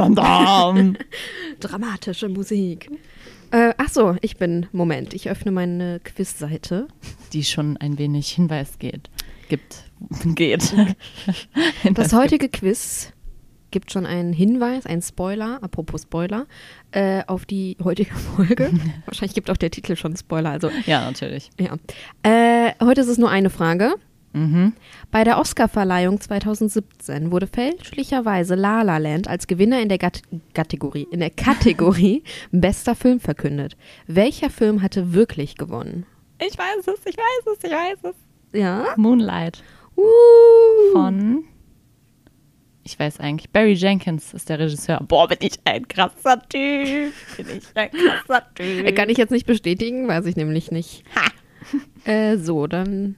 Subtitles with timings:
[1.60, 2.90] Dramatische Musik.
[3.50, 6.86] Äh, ach so, ich bin, Moment, ich öffne meine Quizseite.
[7.32, 9.10] Die schon ein wenig Hinweis geht.
[9.48, 9.84] Gibt.
[10.24, 10.74] Geht.
[11.94, 13.12] das heutige Quiz
[13.70, 16.46] gibt schon einen Hinweis, einen Spoiler, apropos Spoiler,
[16.92, 18.72] äh, auf die heutige Folge.
[19.04, 20.50] Wahrscheinlich gibt auch der Titel schon Spoiler.
[20.50, 21.50] Also, ja, natürlich.
[21.58, 21.76] Ja.
[22.22, 23.94] Äh, heute ist es nur eine Frage.
[24.32, 24.74] Mhm.
[25.10, 30.22] Bei der Oscarverleihung 2017 wurde fälschlicherweise La La Land als Gewinner in der Gat
[30.54, 32.22] Kategorie, in der Kategorie
[32.52, 33.76] bester Film verkündet.
[34.06, 36.06] Welcher Film hatte wirklich gewonnen?
[36.40, 38.58] Ich weiß es, ich weiß es, ich weiß es.
[38.58, 38.94] Ja?
[38.96, 39.62] Moonlight.
[39.96, 40.02] Uh.
[40.92, 41.44] Von
[42.82, 45.00] ich weiß eigentlich, Barry Jenkins ist der Regisseur.
[45.06, 47.12] Boah, bin ich ein krasser Typ.
[47.36, 48.96] Bin ich ein krasser Typ.
[48.96, 51.04] Kann ich jetzt nicht bestätigen, weiß ich nämlich nicht.
[51.14, 52.10] Ha.
[52.10, 53.16] Äh, so, dann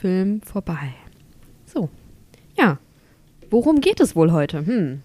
[0.00, 0.94] Film vorbei.
[1.66, 1.90] So.
[2.56, 2.78] Ja.
[3.50, 4.64] Worum geht es wohl heute?
[4.64, 5.02] Hm.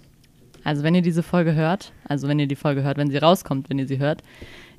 [0.64, 3.70] Also, wenn ihr diese Folge hört, also wenn ihr die Folge hört, wenn sie rauskommt,
[3.70, 4.24] wenn ihr sie hört,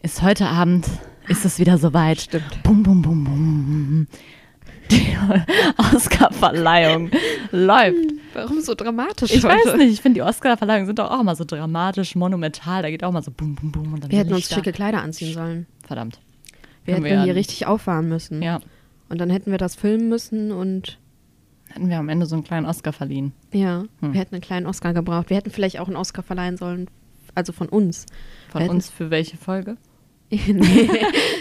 [0.03, 0.87] ist heute Abend,
[1.29, 2.19] ist es wieder soweit.
[2.23, 2.63] Stimmt.
[2.63, 4.07] Bum, bum, bum, bum.
[4.91, 5.19] Die
[5.95, 7.11] Oscar-Verleihung
[7.51, 8.15] läuft.
[8.33, 9.33] Warum so dramatisch?
[9.33, 9.69] Ich heute?
[9.69, 12.81] weiß nicht, ich finde, die Oscar-Verleihungen sind doch auch immer so dramatisch, monumental.
[12.81, 13.93] Da geht auch mal so bum, bum, bum.
[13.93, 15.67] Und dann Wir hätten uns schicke Kleider anziehen sollen.
[15.87, 16.21] Verdammt.
[16.87, 18.41] Wir hätten wir hier richtig auffahren müssen.
[18.41, 18.61] Ja,
[19.09, 20.99] Und dann hätten wir das filmen müssen und
[21.69, 23.33] hätten wir am Ende so einen kleinen Oscar verliehen.
[23.53, 24.13] ja, Hm.
[24.13, 25.31] wir hätten einen kleinen Oscar gebraucht.
[25.31, 26.89] Wir hätten vielleicht auch einen Oscar verleihen sollen,
[27.35, 28.07] also von uns.
[28.51, 29.77] Von Wir hätten- uns für welche Folge?
[30.31, 30.89] nee,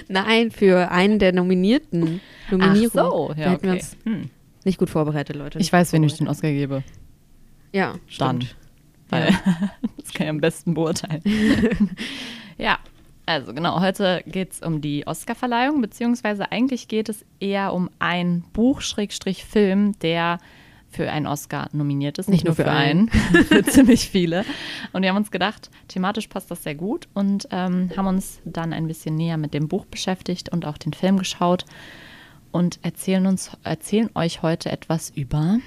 [0.09, 2.21] nein, für einen der Nominierten.
[2.51, 2.91] Nominierung.
[2.99, 3.79] Ach so, Da ja, hätten wir okay.
[3.79, 4.29] uns Hm.
[4.63, 5.57] nicht gut vorbereitet, Leute.
[5.59, 6.27] Ich weiß, wen ich den.
[6.27, 6.83] Oscar gebe.
[7.73, 8.41] Ja, Dann.
[8.41, 8.55] stimmt.
[9.09, 9.27] Weil
[9.97, 11.21] das kann ich am besten beurteilen.
[12.57, 12.77] ja,
[13.25, 18.43] also genau, heute geht es um die Oscarverleihung, beziehungsweise eigentlich geht es eher um ein
[18.53, 20.39] Buch-Film, der
[20.89, 22.29] für einen Oscar nominiert ist.
[22.29, 23.09] Nicht nur für einen.
[23.49, 24.45] für ziemlich viele.
[24.93, 28.71] Und wir haben uns gedacht, thematisch passt das sehr gut und ähm, haben uns dann
[28.71, 31.65] ein bisschen näher mit dem Buch beschäftigt und auch den Film geschaut
[32.51, 35.59] und erzählen uns, erzählen euch heute etwas über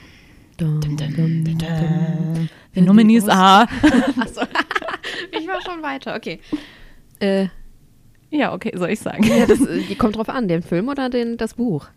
[0.57, 2.49] Dum, dum, dum, dum.
[2.75, 3.63] den Nominees A.
[4.21, 4.41] Achso,
[5.39, 6.41] ich war schon weiter, okay.
[7.21, 7.49] Äh,
[8.31, 9.25] Ja, okay, soll ich sagen.
[9.25, 11.89] ja, das äh, die kommt drauf an, den Film oder den, das Buch?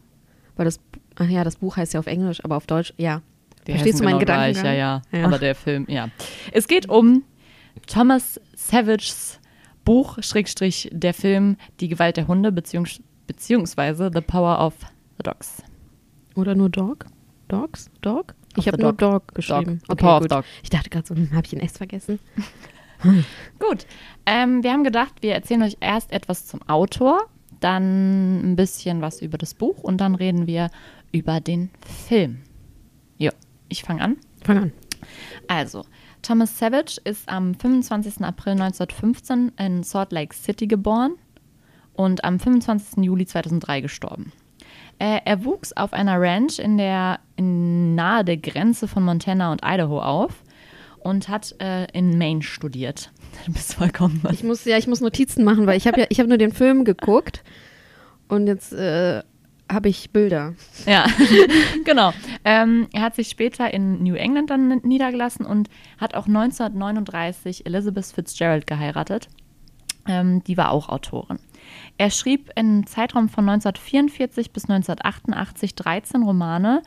[0.55, 0.79] Weil das,
[1.15, 3.21] ach ja, das Buch heißt ja auf Englisch, aber auf Deutsch, ja.
[3.67, 4.77] Die Verstehst du meinen genau gleich, Gedankengang?
[4.77, 5.25] Ja, ja, Ja.
[5.25, 6.09] Aber der Film, ja.
[6.51, 7.23] Es geht um
[7.87, 9.39] Thomas Savages
[9.85, 14.73] Buch, Schrägstrich, der Film Die Gewalt der Hunde, beziehungs beziehungsweise The Power of
[15.17, 15.63] the Dogs.
[16.35, 17.05] Oder nur Dog?
[17.47, 17.89] Dogs?
[18.01, 18.33] Dog?
[18.57, 19.27] Ich habe nur Dog.
[19.27, 19.81] Dog geschrieben.
[19.88, 20.31] The Power of gut.
[20.31, 20.45] Dog.
[20.63, 22.19] Ich dachte gerade so, hm, habe ich ein S vergessen?
[23.59, 23.85] Gut,
[24.25, 27.28] ähm, wir haben gedacht, wir erzählen euch erst etwas zum Autor,
[27.59, 30.69] dann ein bisschen was über das Buch und dann reden wir
[31.12, 31.69] über den
[32.07, 32.41] Film.
[33.17, 33.31] Jo,
[33.69, 34.17] ich fange an.
[34.44, 34.72] Fang an.
[35.47, 35.85] Also,
[36.22, 38.23] Thomas Savage ist am 25.
[38.23, 41.16] April 1915 in Salt Lake City geboren
[41.94, 43.03] und am 25.
[43.03, 44.31] Juli 2003 gestorben.
[45.00, 49.62] Äh, er wuchs auf einer Ranch in der in nahe der Grenze von Montana und
[49.66, 50.44] Idaho auf
[51.03, 53.12] und hat äh, in Maine studiert.
[53.45, 54.22] Du bist vollkommen.
[54.31, 56.51] Ich muss, ja, ich muss Notizen machen, weil ich habe ja, ich habe nur den
[56.51, 57.44] Film geguckt
[58.28, 59.23] und jetzt äh,
[59.72, 60.53] habe ich Bilder.
[60.85, 61.06] Ja,
[61.85, 62.12] genau.
[62.44, 68.06] Ähm, er hat sich später in New England dann niedergelassen und hat auch 1939 Elizabeth
[68.06, 69.29] Fitzgerald geheiratet.
[70.07, 71.39] Ähm, die war auch Autorin.
[71.97, 76.81] Er schrieb im Zeitraum von 1944 bis 1988 13 Romane,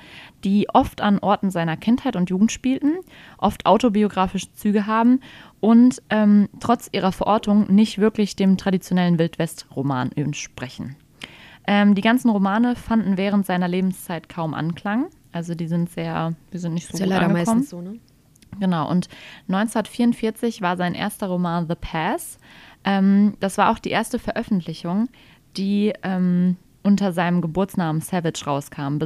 [0.45, 2.93] die oft an Orten seiner Kindheit und Jugend spielten,
[3.39, 5.21] oft autobiografische Züge haben
[5.61, 10.97] und ähm, trotz ihrer Verortung nicht wirklich dem traditionellen Wildwest-Roman entsprechen.
[11.67, 15.07] Ähm, die ganzen Romane fanden während seiner Lebenszeit kaum Anklang.
[15.33, 17.59] Also die sind sehr, die sind nicht so Ist ja gut leider angekommen.
[17.59, 17.99] meistens so, ne?
[18.61, 19.09] Genau, und
[19.49, 22.39] 1944 war sein erster Roman The Pass.
[22.85, 25.09] Ähm, das war auch die erste Veröffentlichung,
[25.57, 28.99] die ähm, unter seinem Geburtsnamen Savage rauskam,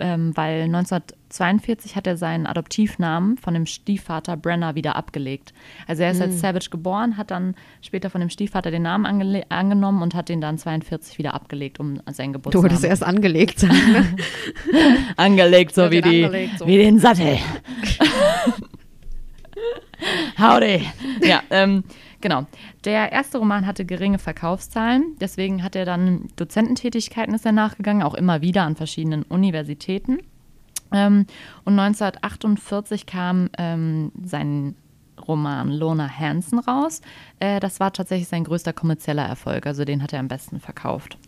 [0.00, 5.52] ähm, weil 1942 hat er seinen Adoptivnamen von dem Stiefvater Brenner wieder abgelegt.
[5.86, 9.44] Also er ist als Savage geboren, hat dann später von dem Stiefvater den Namen angele-
[9.50, 13.60] angenommen und hat den dann 42 wieder abgelegt, um seinen Du Geburtsnamen wolltest erst angelegt
[13.60, 13.70] sein.
[13.70, 14.16] Ne?
[15.16, 16.66] angelegt, so wie, die, angelegt, so.
[16.66, 17.38] wie den Sattel.
[20.38, 20.86] Howdy.
[21.22, 21.84] Ja, ähm,
[22.20, 22.46] genau.
[22.84, 28.14] Der erste Roman hatte geringe Verkaufszahlen, deswegen hat er dann Dozententätigkeiten ist er nachgegangen, auch
[28.14, 30.18] immer wieder an verschiedenen Universitäten.
[30.92, 31.26] Ähm,
[31.64, 34.74] und 1948 kam ähm, sein
[35.28, 37.02] Roman Lona Hansen raus.
[37.38, 41.18] Äh, das war tatsächlich sein größter kommerzieller Erfolg, also den hat er am besten verkauft.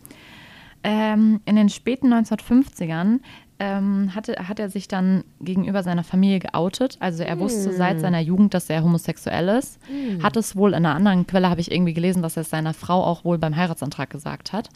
[0.85, 3.21] Ähm, in den späten 1950ern
[3.63, 6.97] ähm, hatte, hat er sich dann gegenüber seiner Familie geoutet.
[6.99, 7.77] Also er wusste mm.
[7.77, 9.79] seit seiner Jugend, dass er homosexuell ist.
[9.89, 10.21] Mm.
[10.21, 12.75] Hat es wohl in einer anderen Quelle, habe ich irgendwie gelesen, dass er es seiner
[12.75, 14.69] Frau auch wohl beim Heiratsantrag gesagt hat.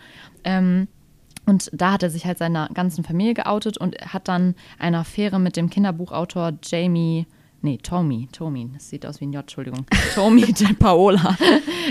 [0.44, 0.86] Ähm,
[1.46, 5.40] und da hat er sich halt seiner ganzen Familie geoutet und hat dann eine Affäre
[5.40, 7.26] mit dem Kinderbuchautor Jamie
[7.62, 11.36] nee, Tommy, Tommy, das sieht aus wie ein J, Entschuldigung, Tommy de Paola,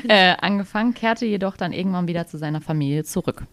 [0.08, 3.46] äh, angefangen, kehrte jedoch dann irgendwann wieder zu seiner Familie zurück.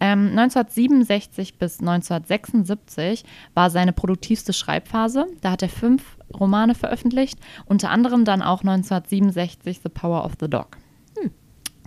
[0.00, 3.24] Ähm, 1967 bis 1976
[3.54, 5.26] war seine produktivste Schreibphase.
[5.40, 10.48] Da hat er fünf Romane veröffentlicht, unter anderem dann auch 1967 The Power of the
[10.48, 10.76] Dog.
[11.20, 11.30] Hm.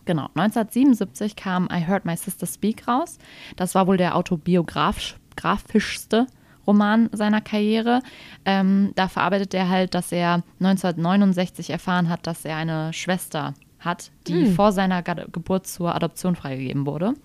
[0.06, 3.18] Genau, 1977 kam I Heard My Sister Speak raus.
[3.56, 6.28] Das war wohl der autobiografischste
[6.68, 8.02] Roman seiner Karriere.
[8.46, 14.12] Ähm, da verarbeitet er halt, dass er 1969 erfahren hat, dass er eine Schwester hat,
[14.28, 14.54] die hm.
[14.54, 17.16] vor seiner Geburt zur Adoption freigegeben wurde.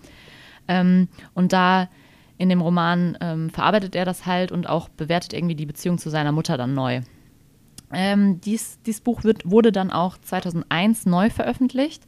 [0.67, 1.89] Ähm, und da
[2.37, 6.09] in dem Roman ähm, verarbeitet er das halt und auch bewertet irgendwie die Beziehung zu
[6.09, 7.01] seiner Mutter dann neu.
[7.91, 12.03] Ähm, dies, dieses Buch wird, wurde dann auch 2001 neu veröffentlicht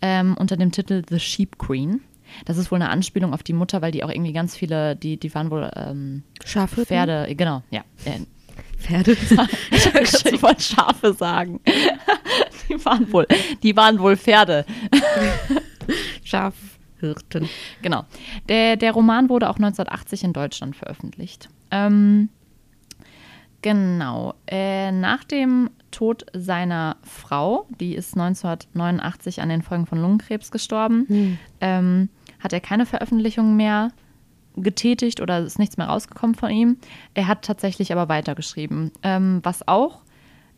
[0.00, 2.00] ähm, unter dem Titel The Sheep Queen.
[2.44, 5.16] Das ist wohl eine Anspielung auf die Mutter, weil die auch irgendwie ganz viele, die,
[5.16, 6.84] die waren wohl ähm, Schafe.
[6.84, 7.84] Pferde, genau, ja.
[8.04, 8.20] Äh,
[8.78, 9.12] Pferde?
[9.70, 11.60] ich wollte Schafe sagen.
[12.68, 13.26] die waren wohl,
[13.62, 14.64] die waren wohl Pferde.
[16.24, 16.54] Schaf.
[17.00, 17.48] Hirten.
[17.82, 18.04] Genau.
[18.48, 21.48] Der, der Roman wurde auch 1980 in Deutschland veröffentlicht.
[21.70, 22.28] Ähm,
[23.62, 24.34] genau.
[24.46, 31.06] Äh, nach dem Tod seiner Frau, die ist 1989 an den Folgen von Lungenkrebs gestorben,
[31.08, 31.38] hm.
[31.60, 32.08] ähm,
[32.40, 33.90] hat er keine Veröffentlichungen mehr
[34.56, 36.78] getätigt oder ist nichts mehr rausgekommen von ihm.
[37.14, 38.90] Er hat tatsächlich aber weitergeschrieben.
[39.02, 40.02] Ähm, was auch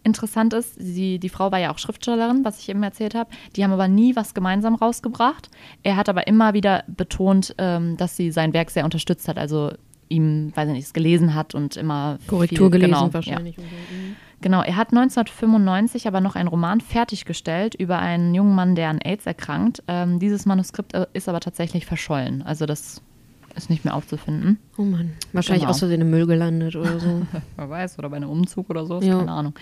[0.09, 3.31] interessant ist, sie, die Frau war ja auch Schriftstellerin, was ich eben erzählt habe.
[3.55, 5.49] Die haben aber nie was gemeinsam rausgebracht.
[5.83, 9.39] Er hat aber immer wieder betont, ähm, dass sie sein Werk sehr unterstützt hat.
[9.39, 9.73] Also
[10.09, 13.57] ihm, weiß ich nicht, es gelesen hat und immer Korrektur viel, gelesen genau, wahrscheinlich.
[13.57, 13.63] Ja.
[14.41, 18.99] Genau, er hat 1995 aber noch einen Roman fertiggestellt über einen jungen Mann, der an
[18.99, 19.83] AIDS erkrankt.
[19.89, 22.43] Ähm, dieses Manuskript äh, ist aber tatsächlich verschollen.
[22.43, 23.03] Also das
[23.57, 24.59] ist nicht mehr aufzufinden.
[24.77, 25.13] Oh Mann.
[25.33, 25.71] Wahrscheinlich genau.
[25.71, 27.23] aus Versehen im Müll gelandet oder so.
[27.57, 29.19] Wer weiß, oder bei einem Umzug oder so, ja.
[29.19, 29.55] keine Ahnung.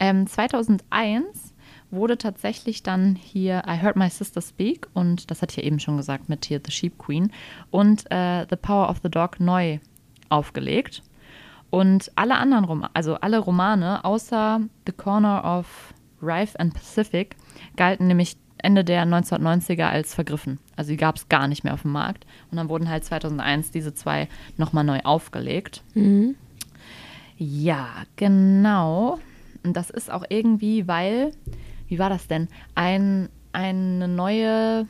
[0.00, 1.54] Ähm, 2001
[1.90, 5.96] wurde tatsächlich dann hier I Heard My Sister Speak und das hat hier eben schon
[5.96, 7.32] gesagt mit hier The Sheep Queen
[7.70, 9.78] und äh, The Power of the Dog neu
[10.28, 11.02] aufgelegt.
[11.70, 17.36] Und alle anderen Romane, also alle Romane außer The Corner of Rife and Pacific
[17.76, 20.58] galten nämlich Ende der 1990er als vergriffen.
[20.76, 22.26] Also die gab es gar nicht mehr auf dem Markt.
[22.50, 25.82] Und dann wurden halt 2001 diese zwei nochmal neu aufgelegt.
[25.94, 26.34] Mhm.
[27.38, 29.18] Ja, genau.
[29.64, 31.32] Und das ist auch irgendwie, weil,
[31.88, 32.48] wie war das denn?
[32.74, 34.86] Ein, eine neue,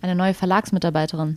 [0.00, 1.36] eine neue Verlagsmitarbeiterin,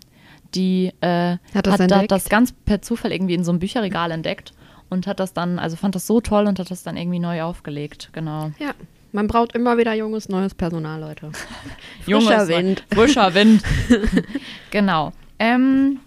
[0.56, 4.12] die äh, hat, das, hat da, das ganz per Zufall irgendwie in so einem Bücherregal
[4.12, 4.54] entdeckt
[4.90, 7.44] und hat das dann, also fand das so toll und hat das dann irgendwie neu
[7.44, 8.52] aufgelegt, genau.
[8.60, 8.74] Ja,
[9.12, 11.32] man braucht immer wieder junges, neues Personal, Leute.
[12.04, 12.84] Frischer Wind.
[12.92, 13.64] Frischer Wind.
[14.72, 15.14] genau.
[15.38, 16.00] Ähm,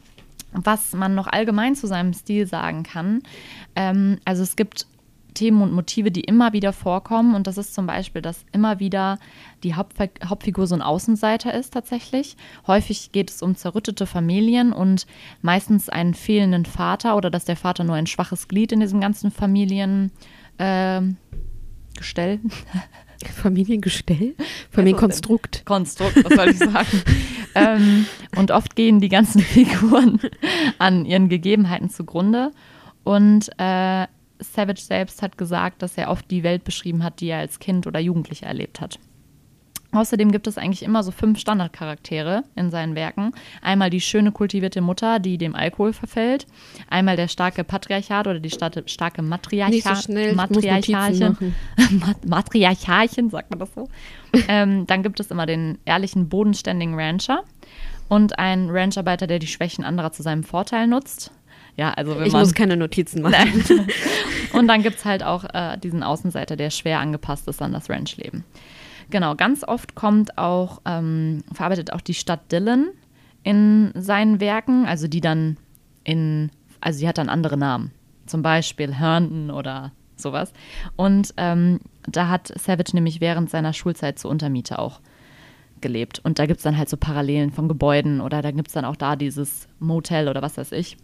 [0.52, 3.22] was man noch allgemein zu seinem Stil sagen kann,
[3.76, 4.87] ähm, also es gibt
[5.36, 7.34] Themen und Motive, die immer wieder vorkommen.
[7.34, 9.18] Und das ist zum Beispiel, dass immer wieder
[9.62, 12.36] die Hauptf Hauptfigur so ein Außenseiter ist tatsächlich.
[12.66, 15.06] Häufig geht es um zerrüttete Familien und
[15.42, 19.30] meistens einen fehlenden Vater oder dass der Vater nur ein schwaches Glied in diesem ganzen
[19.36, 20.10] Familiengestell.
[20.58, 21.00] Äh,
[23.32, 24.34] Familiengestell?
[24.70, 25.64] Familienkonstrukt.
[25.64, 27.02] Konstrukt, was soll ich sagen?
[27.54, 30.20] ähm, und oft gehen die ganzen Figuren
[30.78, 32.52] an ihren Gegebenheiten zugrunde.
[33.04, 34.06] Und äh,
[34.40, 37.86] Savage selbst hat gesagt, dass er oft die Welt beschrieben hat, die er als Kind
[37.86, 38.98] oder Jugendlicher erlebt hat.
[39.92, 43.32] Außerdem gibt es eigentlich immer so fünf Standardcharaktere in seinen Werken.
[43.62, 46.46] Einmal die schöne kultivierte Mutter, die dem Alkohol verfällt.
[46.88, 50.02] Einmal der starke Patriarchat oder die starke Matriarchat.
[50.02, 51.54] So Matriarchalchen.
[52.26, 53.88] Matriarchalchen, sagt man das so.
[54.48, 57.44] ähm, dann gibt es immer den ehrlichen, bodenständigen Rancher
[58.08, 61.30] und einen Rancharbeiter, der die Schwächen anderer zu seinem Vorteil nutzt.
[61.76, 63.64] Ja, also wenn ich man, muss keine Notizen machen.
[64.52, 67.90] und dann gibt es halt auch äh, diesen Außenseiter, der schwer angepasst ist an das
[67.90, 68.45] Ranchleben.
[69.11, 72.88] Genau, ganz oft kommt auch, ähm, verarbeitet auch die Stadt Dillon
[73.42, 75.56] in seinen Werken, also die dann
[76.02, 77.92] in, also sie hat dann andere Namen.
[78.26, 80.52] Zum Beispiel Herndon oder sowas.
[80.97, 85.00] Und ähm, da hat Savage nämlich während seiner Schulzeit zur Untermiete auch
[85.80, 86.21] gelebt.
[86.25, 88.85] Und da gibt es dann halt so Parallelen von Gebäuden oder da gibt es dann
[88.85, 90.97] auch da dieses Motel oder was weiß ich.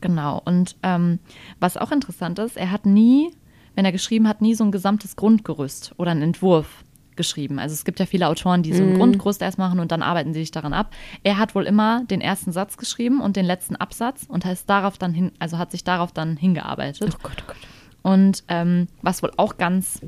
[0.00, 0.40] Genau.
[0.44, 1.18] Und ähm,
[1.60, 3.30] was auch interessant ist, er hat nie,
[3.74, 6.84] wenn er geschrieben hat, nie so ein gesamtes Grundgerüst oder einen Entwurf
[7.14, 7.58] geschrieben.
[7.58, 8.96] Also es gibt ja viele Autoren, die so ein Mhm.
[8.96, 10.94] Grundgerüst erst machen und dann arbeiten sie sich daran ab.
[11.22, 14.96] Er hat wohl immer den ersten Satz geschrieben und den letzten Absatz und heißt darauf
[14.96, 17.10] dann hin, also hat sich darauf dann hingearbeitet.
[17.14, 17.56] Oh Gott, oh Gott.
[18.02, 20.00] Und ähm, was wohl auch ganz,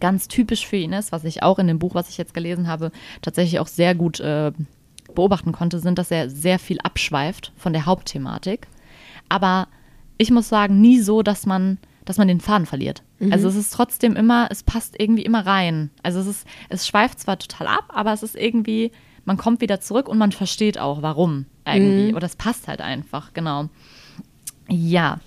[0.00, 2.66] ganz typisch für ihn ist, was ich auch in dem Buch, was ich jetzt gelesen
[2.66, 2.90] habe,
[3.22, 4.52] tatsächlich auch sehr gut äh,
[5.14, 8.66] beobachten konnte, sind, dass er sehr viel abschweift von der Hauptthematik.
[9.28, 9.68] Aber
[10.18, 13.02] ich muss sagen, nie so, dass man, dass man den Faden verliert.
[13.30, 15.90] Also es ist trotzdem immer, es passt irgendwie immer rein.
[16.02, 18.92] Also es ist, es schweift zwar total ab, aber es ist irgendwie,
[19.24, 22.14] man kommt wieder zurück und man versteht auch, warum irgendwie.
[22.14, 23.68] Oder es passt halt einfach, genau.
[24.68, 25.20] Ja,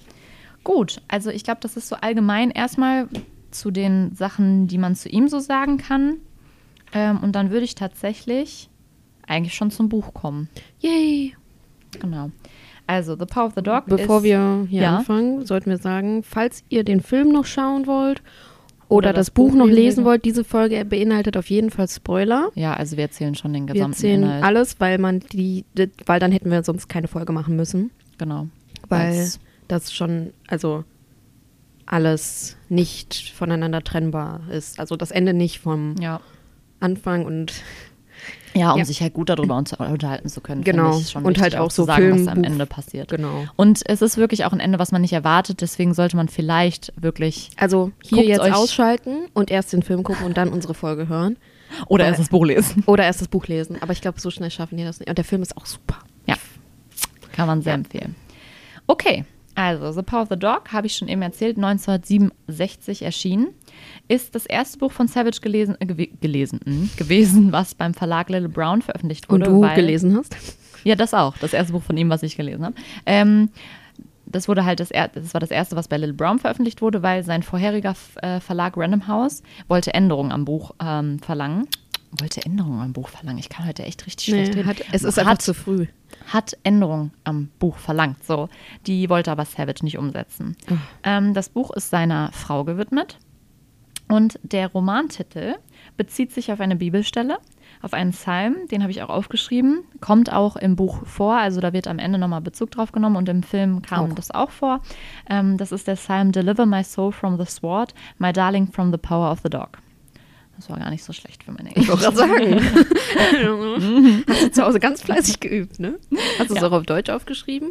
[0.63, 1.01] gut.
[1.07, 3.07] Also ich glaube, das ist so allgemein erstmal
[3.51, 6.17] zu den Sachen, die man zu ihm so sagen kann.
[6.93, 8.69] Ähm, und dann würde ich tatsächlich
[9.27, 10.49] eigentlich schon zum Buch kommen.
[10.79, 11.35] Yay.
[11.99, 12.31] Genau.
[12.89, 14.97] Also The Power of the Dog Bevor ist, wir hier Ja.
[14.97, 18.23] anfangen, sollten wir sagen, falls ihr den Film noch schauen wollt
[18.87, 20.25] oder, Oder das, das Buch noch lesen wollt.
[20.25, 22.49] diese Folge beinhaltet auf jeden Fall Spoiler.
[22.55, 24.43] Ja, also wir erzählen schon den Wir gesamten erzählen Inhalt.
[24.43, 25.65] alles, weil man die,
[26.07, 28.47] weil dann hätten wir sonst keine Folge machen müssen, Genau.
[28.87, 30.83] weil Weil's- das schon, also
[31.85, 34.79] alles nicht voneinander trennbar ist.
[34.79, 36.21] Also das Ende nicht vom Ja.
[36.79, 37.53] Anfang und
[38.55, 38.85] Ja, um Ja.
[38.85, 40.63] sich halt gut darüber unter unterhalten zu können.
[40.63, 40.99] Genau.
[41.23, 43.09] Und halt auch zu so sagen, was am Ende passiert.
[43.11, 43.45] genau.
[43.55, 45.61] Und es ist wirklich auch ein Ende, was man nicht erwartet.
[45.61, 50.37] Deswegen sollte man vielleicht wirklich Also hier jetzt ausschalten und erst den Film gucken und
[50.37, 51.37] dann unsere Folge hören.
[51.87, 52.83] oder Weil- erst das Buch lesen.
[52.87, 53.77] Oder erst das Buch lesen.
[53.81, 55.07] Aber ich glaube, so schnell schaffen die das nicht.
[55.09, 55.99] Und der Film ist auch super.
[56.25, 56.35] Ja,
[57.31, 57.77] kann man sehr Ja.
[57.77, 58.15] empfehlen.
[58.87, 63.49] Okay, also The Power of the Dog, habe ich schon eben erzählt, 1967 erschienen.
[64.07, 68.49] Ist das erste Buch von Savage gelesen, äh, gelesen hm, gewesen, was beim Verlag Little
[68.49, 69.51] Brown veröffentlicht Und wurde.
[69.51, 70.35] du weil- gelesen hast?
[70.83, 71.35] Ja, das auch.
[71.39, 72.75] Das erste Buch von ihm, was ich gelesen habe.
[73.05, 73.49] Ähm,
[74.25, 77.23] das wurde halt das, das war das erste, was bei Little Brown veröffentlicht wurde, weil
[77.23, 81.67] sein vorheriger äh, Verlag Random House wollte Änderungen am Buch ähm, verlangen.
[82.19, 83.37] Wollte Änderungen am Buch verlangen.
[83.39, 84.67] Ich kann heute echt richtig schlecht Nee, reden.
[84.69, 85.85] hat, es ist Hat- einfach zu früh.
[86.27, 88.23] hat Änderungen am Buch verlangt.
[88.23, 88.49] So,
[88.87, 90.55] die wollte aber Savage nicht umsetzen.
[91.03, 93.17] Ähm, das Buch ist seiner Frau gewidmet
[94.09, 95.55] und der Romantitel
[95.95, 97.37] bezieht sich auf eine Bibelstelle,
[97.81, 101.71] auf einen Psalm, den habe ich auch aufgeschrieben, kommt auch im Buch vor, also da
[101.71, 104.15] wird am Ende nochmal Bezug drauf genommen und im Film kam Auch.
[104.15, 104.81] das auch vor.
[105.29, 108.97] Ähm, das ist der Psalm Deliver my soul from the sword, my darling from the
[108.97, 109.77] power of the dog.
[110.57, 112.59] Das war gar nicht so schlecht für meine Ich wollte gerade sagen.
[114.27, 115.97] Hast du zu Hause ganz fleißig geübt, ne?
[116.37, 116.67] Hast du es Ja.
[116.67, 117.69] auch auf Deutsch aufgeschrieben?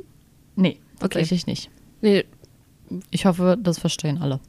[0.57, 1.71] Nee, tatsächlich nicht.
[2.00, 2.25] Nee,
[3.11, 4.40] Ich hoffe, das verstehen alle.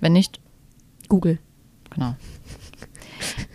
[0.00, 0.40] Wenn nicht,
[1.10, 1.38] Google.
[1.90, 2.14] Genau.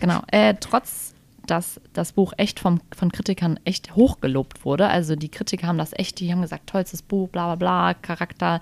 [0.00, 0.22] genau.
[0.30, 1.14] Äh, trotz,
[1.46, 5.92] dass das Buch echt vom, von Kritikern echt hochgelobt wurde, also die Kritiker haben das
[5.94, 8.60] echt, die haben gesagt, tollstes Buch, bla bla bla, Charakter,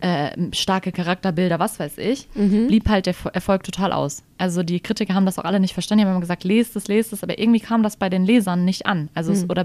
[0.00, 4.22] äh, starke Charakterbilder, was weiß ich, blieb halt der Fo- Erfolg total aus.
[4.36, 6.88] Also die Kritiker haben das auch alle nicht verstanden, die haben immer gesagt, lest es,
[6.88, 9.08] lest es, aber irgendwie kam das bei den Lesern nicht an.
[9.14, 9.64] Also es, oder,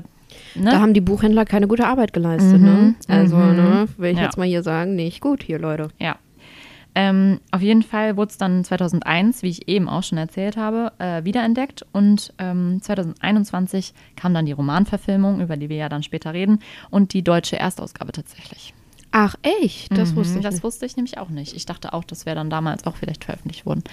[0.56, 0.72] ne?
[0.72, 2.96] Da haben die Buchhändler keine gute Arbeit geleistet, Mhm, ne?
[3.08, 3.56] Also, mhm.
[3.56, 4.26] ne, will ich Ja.
[4.26, 5.90] jetzt mal hier sagen, nicht gut hier, Leute.
[6.00, 6.18] Ja.
[7.00, 10.92] Ähm, auf jeden Fall wurde es dann 2001, wie ich eben auch schon erzählt habe,
[10.98, 11.86] äh, wiederentdeckt.
[11.92, 16.58] Und ähm, 2021 kam dann die Romanverfilmung, über die wir ja dann später reden,
[16.89, 18.74] und die deutsche Erstausgabe tatsächlich.
[19.12, 19.96] Ach, echt?
[19.96, 20.63] Das Mhm, wusste ich Das nicht.
[20.63, 21.56] wusste ich nämlich auch nicht.
[21.56, 23.84] Ich dachte auch, das wäre dann damals auch vielleicht veröffentlicht worden.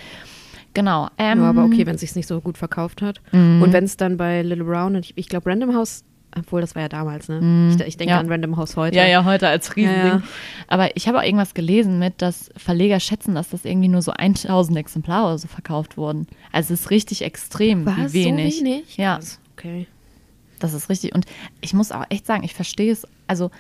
[0.73, 1.09] Genau.
[1.19, 3.21] Ähm, ja, aber okay, wenn es sich nicht so gut verkauft hat.
[3.33, 3.61] Mhm.
[3.63, 6.05] Und wenn es dann bei Little Brown und ich, ich glaube Random House,
[6.37, 7.69] obwohl das war ja damals, ne?
[7.71, 8.17] Ich, ich denke Mhm.
[8.17, 8.19] Ja.
[8.21, 8.97] an Random House heute.
[8.97, 10.01] Ja, ja, heute als Riesending.
[10.05, 10.23] Ja, ja.
[10.69, 14.13] Aber ich habe auch irgendwas gelesen mit, dass Verleger schätzen, dass das irgendwie nur so
[14.13, 16.27] 1000 Exemplare oder so verkauft wurden.
[16.53, 18.59] Also es ist richtig extrem, War wie wenig.
[18.59, 18.97] so wenig?
[18.97, 19.19] Ja.
[19.57, 19.87] Okay.
[20.61, 21.15] das ist richtig.
[21.15, 21.27] Und
[21.61, 23.07] ich muss auch echt sagen, ich verstehe es.
[23.27, 23.51] Also,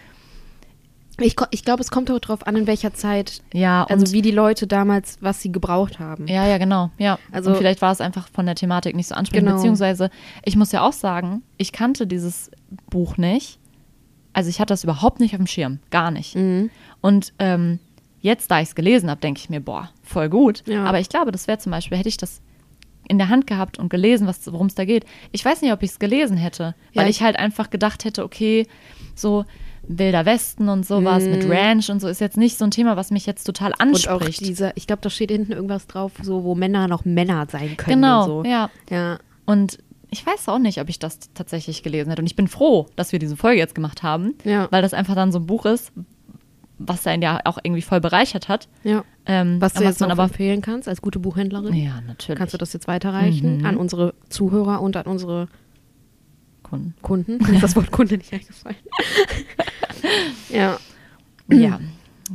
[1.20, 4.32] Ich, ich glaube, es kommt auch drauf an, in welcher Zeit, ja, also wie die
[4.32, 6.26] Leute damals, was sie gebraucht haben.
[6.26, 6.90] ja, ja, genau.
[6.98, 7.18] Ja.
[7.30, 9.46] Also- und vielleicht war es einfach von der Thematik nicht so ansprechend.
[9.46, 9.56] Genau.
[9.58, 10.10] Beziehungsweise,
[10.44, 12.50] ich muss ja auch sagen, ich kannte dieses
[12.90, 13.60] Buch nicht.
[14.34, 15.78] Also ich hatte das überhaupt nicht auf dem Schirm.
[15.90, 16.34] Gar nicht.
[16.36, 16.70] Mhm.
[17.00, 17.78] Und ähm,
[18.20, 20.62] jetzt, da ich es gelesen habe, denke ich mir, boah, voll gut.
[20.66, 20.84] Ja.
[20.84, 22.42] Aber ich glaube, das wäre zum Beispiel, hätte ich das
[23.08, 25.04] in der Hand gehabt und gelesen, was- worum es da geht.
[25.32, 28.24] Ich weiß nicht, ob ich es gelesen hätte, weil Ja, ich halt einfach gedacht hätte,
[28.24, 28.66] okay,
[29.14, 29.44] so
[29.86, 33.10] Wilder Westen und sowas mit Ranch und so ist jetzt nicht so ein Thema, was
[33.10, 33.88] mich jetzt total Mhm.
[33.92, 34.40] Und auch anspricht.
[34.40, 38.00] diese, ich glaube, da steht hinten irgendwas drauf, so wo Männer noch Männer sein können.
[38.00, 38.50] genau, und so.
[38.50, 38.70] ja.
[38.88, 39.18] ja.
[39.44, 39.78] Und
[40.14, 42.22] ich weiß auch nicht, ob ich das tatsächlich gelesen hätte.
[42.22, 44.68] Und ich bin froh, dass wir diese Folge jetzt gemacht haben, Ja.
[44.70, 45.92] weil das einfach dann so ein Buch ist,
[46.78, 48.68] was einen ja auch irgendwie voll bereichert hat.
[48.84, 49.04] Ja.
[49.26, 51.74] Ähm, Was du was jetzt man noch aber empfehlen kannst als gute Buchhändlerin.
[51.74, 53.66] ja natürlich Kannst du das jetzt weiterreichen Mhm.
[53.66, 55.48] an unsere Zuhörer und an unsere
[56.62, 56.94] Kunden.
[57.02, 57.38] Kunden?
[57.46, 58.76] Mir ist das Wort Kunde nicht eingefallen.
[60.48, 60.78] ja.
[61.50, 61.80] Ja,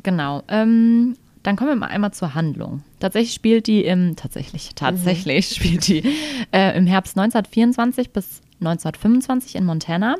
[0.03, 0.43] genau.
[0.47, 2.83] Ähm, dann kommen wir mal einmal zur Handlung.
[2.99, 6.03] Tatsächlich spielt die im, tatsächlich, tatsächlich spielt die
[6.51, 10.15] äh, im Herbst 1924 bis 1925 in Montana.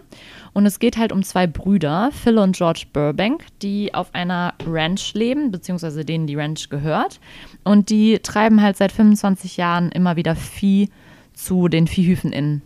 [0.54, 5.14] Und es geht halt um zwei Brüder, Phil und George Burbank, die auf einer Ranch
[5.14, 7.20] leben, beziehungsweise denen die Ranch gehört.
[7.64, 10.90] Und die treiben halt seit 25 Jahren immer wieder Vieh
[11.34, 12.62] zu den Viehhüfen in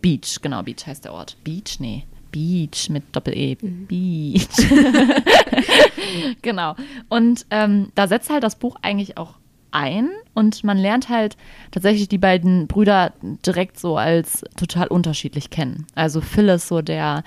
[0.00, 0.40] Beach.
[0.42, 1.36] Genau, Beach heißt der Ort.
[1.44, 1.78] Beach?
[1.78, 2.04] Nee.
[2.30, 3.56] Beach mit Doppel-E.
[3.56, 4.46] Beach.
[6.42, 6.74] genau.
[7.08, 9.34] Und ähm, da setzt halt das Buch eigentlich auch
[9.70, 11.36] ein und man lernt halt
[11.70, 13.12] tatsächlich die beiden Brüder
[13.44, 15.86] direkt so als total unterschiedlich kennen.
[15.94, 17.24] Also Phil ist so der,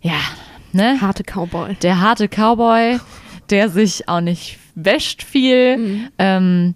[0.00, 0.18] ja,
[0.72, 1.00] ne?
[1.00, 1.74] Harte Cowboy.
[1.82, 3.00] Der harte Cowboy,
[3.50, 6.10] der sich auch nicht wäscht viel.
[6.18, 6.74] Ähm,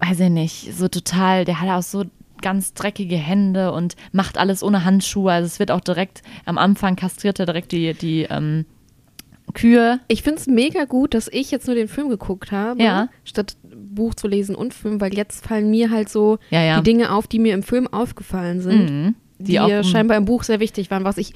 [0.00, 2.04] weiß ich nicht, so total, der hat auch so
[2.42, 5.32] ganz dreckige Hände und macht alles ohne Handschuhe.
[5.32, 8.66] Also es wird auch direkt am Anfang kastriert er direkt die, die ähm,
[9.56, 10.00] Kühe.
[10.08, 13.08] Ich finde es mega gut, dass ich jetzt nur den Film geguckt habe, Ja.
[13.24, 16.76] statt Buch zu lesen und Film, weil jetzt fallen mir halt so Ja, ja.
[16.78, 19.14] die Dinge auf, die mir im Film aufgefallen sind, Mhm.
[19.38, 21.32] die, Die scheinbar im Buch sehr wichtig waren, was ich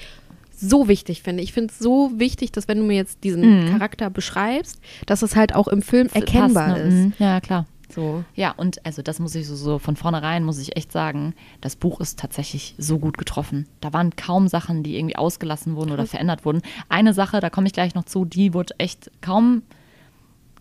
[0.55, 1.43] so wichtig finde.
[1.43, 3.71] Ich finde es so wichtig, dass wenn du mir jetzt diesen Mhm.
[3.71, 6.89] Charakter beschreibst, dass es halt auch im Film erkennbar Passt, ne?
[6.89, 6.95] ist.
[6.95, 7.13] Mhm.
[7.19, 7.67] Ja, klar.
[7.91, 8.25] So.
[8.35, 11.77] Ja, und also das muss ich so, so von vornherein, muss ich echt sagen, das
[11.77, 13.67] Buch ist tatsächlich so gut getroffen.
[13.81, 16.63] Da waren kaum Sachen, die irgendwie ausgelassen wurden oder verändert wurden.
[16.89, 19.63] Eine Sache, da komme ich gleich noch zu, die wurde echt kaum,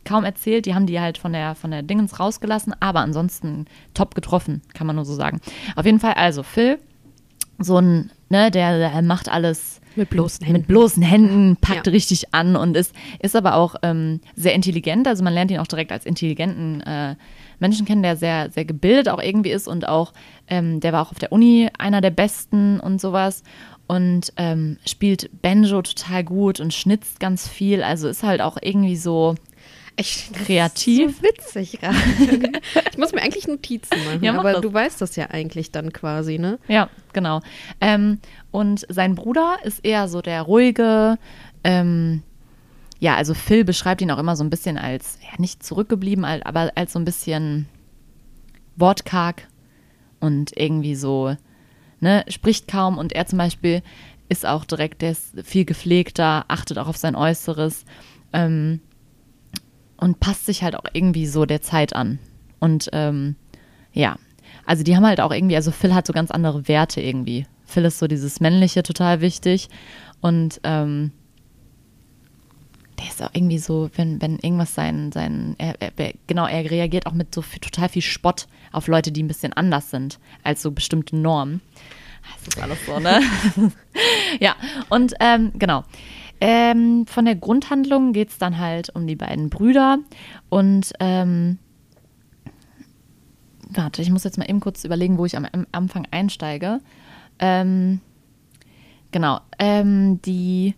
[0.06, 0.66] kaum erzählt.
[0.66, 4.88] Die haben die halt von der, von der Dingens rausgelassen, aber ansonsten top getroffen, kann
[4.88, 5.42] man nur so sagen.
[5.76, 6.80] Auf jeden Fall, also Phil,
[7.60, 10.62] so ein, ne, der, der macht alles Mit bloßen Händen.
[10.62, 11.92] mit bloßen Händen, packt Ja.
[11.92, 15.08] richtig an und ist, ist aber auch ähm, sehr intelligent.
[15.08, 17.16] Also man lernt ihn auch direkt als intelligenten äh,
[17.60, 20.14] Menschen kennen, der sehr, sehr gebildet auch irgendwie ist und auch,
[20.48, 23.44] ähm, der war auch auf der Uni einer der Besten und sowas
[23.88, 27.82] und ähm, spielt Banjo total gut und schnitzt ganz viel.
[27.84, 29.36] Also ist halt auch irgendwie so,
[30.00, 31.18] Echt Kreativ.
[31.18, 31.96] So witzig gerade.
[32.92, 34.62] ich muss mir eigentlich Notizen machen, Ja, mach aber das.
[34.62, 36.58] du weißt das ja eigentlich dann quasi, ne?
[36.70, 37.42] Ja, genau.
[37.82, 38.20] Ähm,
[38.52, 41.18] und sein Bruder ist eher so der ruhige,
[41.66, 42.24] ähm,
[43.00, 46.72] ja, also Phil beschreibt ihn auch immer so ein bisschen als, ja, nicht zurückgeblieben, aber
[46.76, 47.68] als so ein bisschen
[48.78, 49.48] wortkarg
[50.22, 51.36] und irgendwie so,
[52.00, 53.82] ne, spricht kaum und er zum Beispiel
[54.30, 57.84] ist auch direkt, der ist viel gepflegter, achtet auch auf sein Äußeres
[58.32, 58.80] ähm,
[60.00, 62.20] und passt sich halt auch irgendwie so der Zeit an.
[62.60, 63.36] Und ähm,
[63.94, 64.18] ja,
[64.66, 67.46] also die haben halt auch irgendwie, also Phil hat so ganz andere Werte irgendwie.
[67.66, 69.70] Phil ist so dieses Männliche total wichtig
[70.22, 71.12] und ähm,
[73.00, 77.06] der ist auch irgendwie so, wenn, wenn irgendwas sein, sein er, er, genau, er reagiert
[77.06, 80.62] auch mit so viel, total viel Spott auf Leute, die ein bisschen anders sind als
[80.62, 81.62] so bestimmte Normen.
[82.46, 83.22] Das ist alles so, ne?
[84.40, 84.56] ja,
[84.90, 85.84] und ähm, genau.
[86.42, 89.98] Ähm, von der Grundhandlung geht es dann halt um die beiden Brüder
[90.48, 91.58] und ähm,
[93.70, 96.80] warte, ich muss jetzt mal eben kurz überlegen, wo ich am, am Anfang einsteige.
[97.40, 98.00] Ähm,
[99.12, 100.76] genau, ähm, die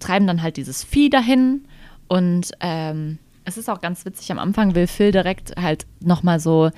[0.00, 1.64] treiben dann halt dieses Vieh dahin
[2.08, 6.70] und ähm, es ist auch ganz witzig, am Anfang will Phil direkt halt nochmal so,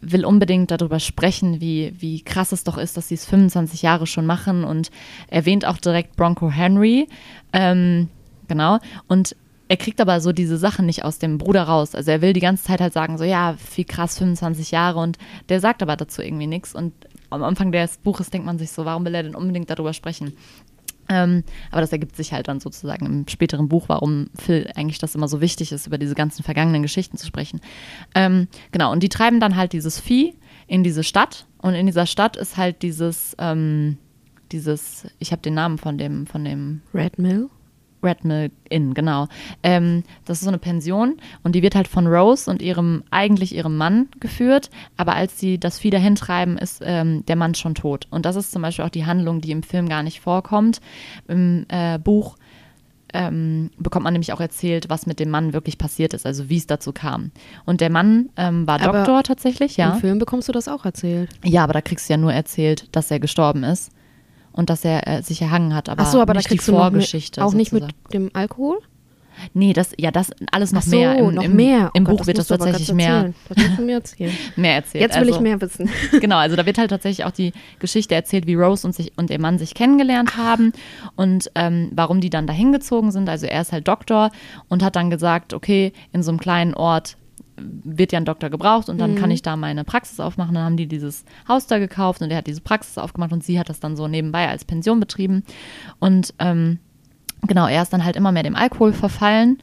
[0.00, 4.06] will unbedingt darüber sprechen, wie, wie krass es doch ist, dass sie es 25 Jahre
[4.06, 4.90] schon machen und
[5.28, 7.08] erwähnt auch direkt Bronco Henry.
[7.52, 8.08] Ähm,
[8.48, 8.78] genau.
[9.08, 9.36] Und
[9.68, 11.94] er kriegt aber so diese Sachen nicht aus dem Bruder raus.
[11.94, 15.18] Also er will die ganze Zeit halt sagen, so ja, wie krass, 25 Jahre und
[15.48, 16.74] der sagt aber dazu irgendwie nichts.
[16.74, 16.92] Und
[17.30, 20.34] am Anfang des Buches denkt man sich so, warum will er denn unbedingt darüber sprechen?
[21.12, 25.14] Ähm, aber das ergibt sich halt dann sozusagen im späteren Buch, warum Phil eigentlich das
[25.14, 27.60] immer so wichtig ist, über diese ganzen vergangenen Geschichten zu sprechen.
[28.14, 30.34] Ähm, genau, und die treiben dann halt dieses Vieh
[30.66, 33.98] in diese Stadt und in dieser Stadt ist halt dieses, ähm,
[34.52, 37.50] dieses, ich habe den Namen von dem, von dem Red Mill?
[38.02, 39.28] Red Mill Inn, genau.
[39.62, 43.54] Ähm, das ist so eine Pension und die wird halt von Rose und ihrem, eigentlich
[43.54, 47.74] ihrem Mann geführt, aber als sie das Vieh dahin treiben, ist ähm, der Mann schon
[47.74, 48.06] tot.
[48.10, 50.80] Und das ist zum Beispiel auch die Handlung, die im Film gar nicht vorkommt.
[51.28, 52.36] Im äh, Buch
[53.12, 56.56] ähm, bekommt man nämlich auch erzählt, was mit dem Mann wirklich passiert ist, also wie
[56.56, 57.30] es dazu kam.
[57.64, 59.92] Und der Mann ähm, war Aber Doktor tatsächlich, ja.
[59.92, 61.30] Im Film bekommst du das auch erzählt.
[61.44, 63.90] Ja, aber da kriegst du ja nur erzählt, dass er gestorben ist
[64.52, 66.72] und dass er äh, sich erhangen hat, aber, Ach so, aber da nicht die du
[66.72, 67.40] noch Vorgeschichte.
[67.40, 67.94] mit, auch nicht sozusagen.
[68.04, 68.78] mit dem Alkohol?
[69.54, 71.16] Nee, das, ja, das alles noch so, mehr.
[71.16, 71.90] Im, noch im, mehr.
[71.92, 73.32] Oh Im Gott, Buch wird das du aber tatsächlich mehr.
[73.48, 74.32] Das musst du mir erzählen.
[74.56, 75.02] mehr erzählt.
[75.02, 75.88] Jetzt will also, ich mehr wissen.
[76.20, 79.30] Genau, also da wird halt tatsächlich auch die Geschichte erzählt, wie Rose und, sich, und
[79.30, 80.72] ihr Mann sich kennengelernt haben
[81.16, 83.28] und ähm, warum die dann dahin gezogen sind.
[83.28, 84.30] Also er ist halt Doktor
[84.68, 87.16] und hat dann gesagt, okay, in so einem kleinen Ort
[87.84, 90.54] wird ja ein Doktor gebraucht und dann kann ich da meine Praxis aufmachen.
[90.54, 93.58] Dann haben die dieses Haus da gekauft und er hat diese Praxis aufgemacht und sie
[93.58, 95.44] hat das dann so nebenbei als Pension betrieben.
[95.98, 96.78] Und ähm,
[97.46, 99.58] genau, er ist dann halt immer mehr dem Alkohol verfallen.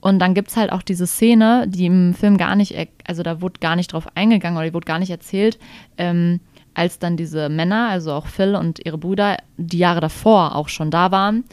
[0.00, 3.40] Und dann gibt es halt auch diese Szene, die im Film gar nicht, also da
[3.40, 5.58] wurde gar nicht drauf eingegangen oder die wurde gar nicht erzählt,
[5.98, 6.40] ähm,
[6.74, 10.90] als dann diese Männer, also auch Phil und ihre Brüder, die Jahre davor auch schon
[10.90, 11.44] da waren,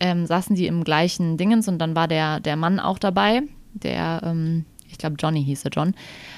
[0.00, 4.20] ähm, saßen die im gleichen Dingens und dann war der, der Mann auch dabei, der,
[4.24, 4.64] ähm,
[5.02, 5.94] glaube Johnny hieß er, John,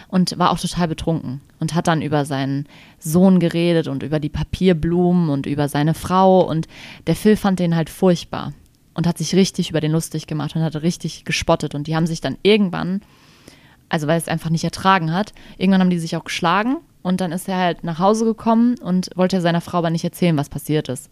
[0.08, 2.66] und war auch total betrunken und hat dann über seinen
[2.98, 6.66] Sohn geredet und über die Papierblumen und über seine Frau und
[7.06, 8.52] der Phil fand den halt furchtbar
[8.94, 12.06] und hat sich richtig über den lustig gemacht und hat richtig gespottet und die haben
[12.06, 13.02] sich dann irgendwann,
[13.88, 17.32] also weil es einfach nicht ertragen hat, irgendwann haben die sich auch geschlagen und dann
[17.32, 20.88] ist er halt nach Hause gekommen und wollte seiner Frau aber nicht erzählen, was passiert
[20.88, 21.10] ist.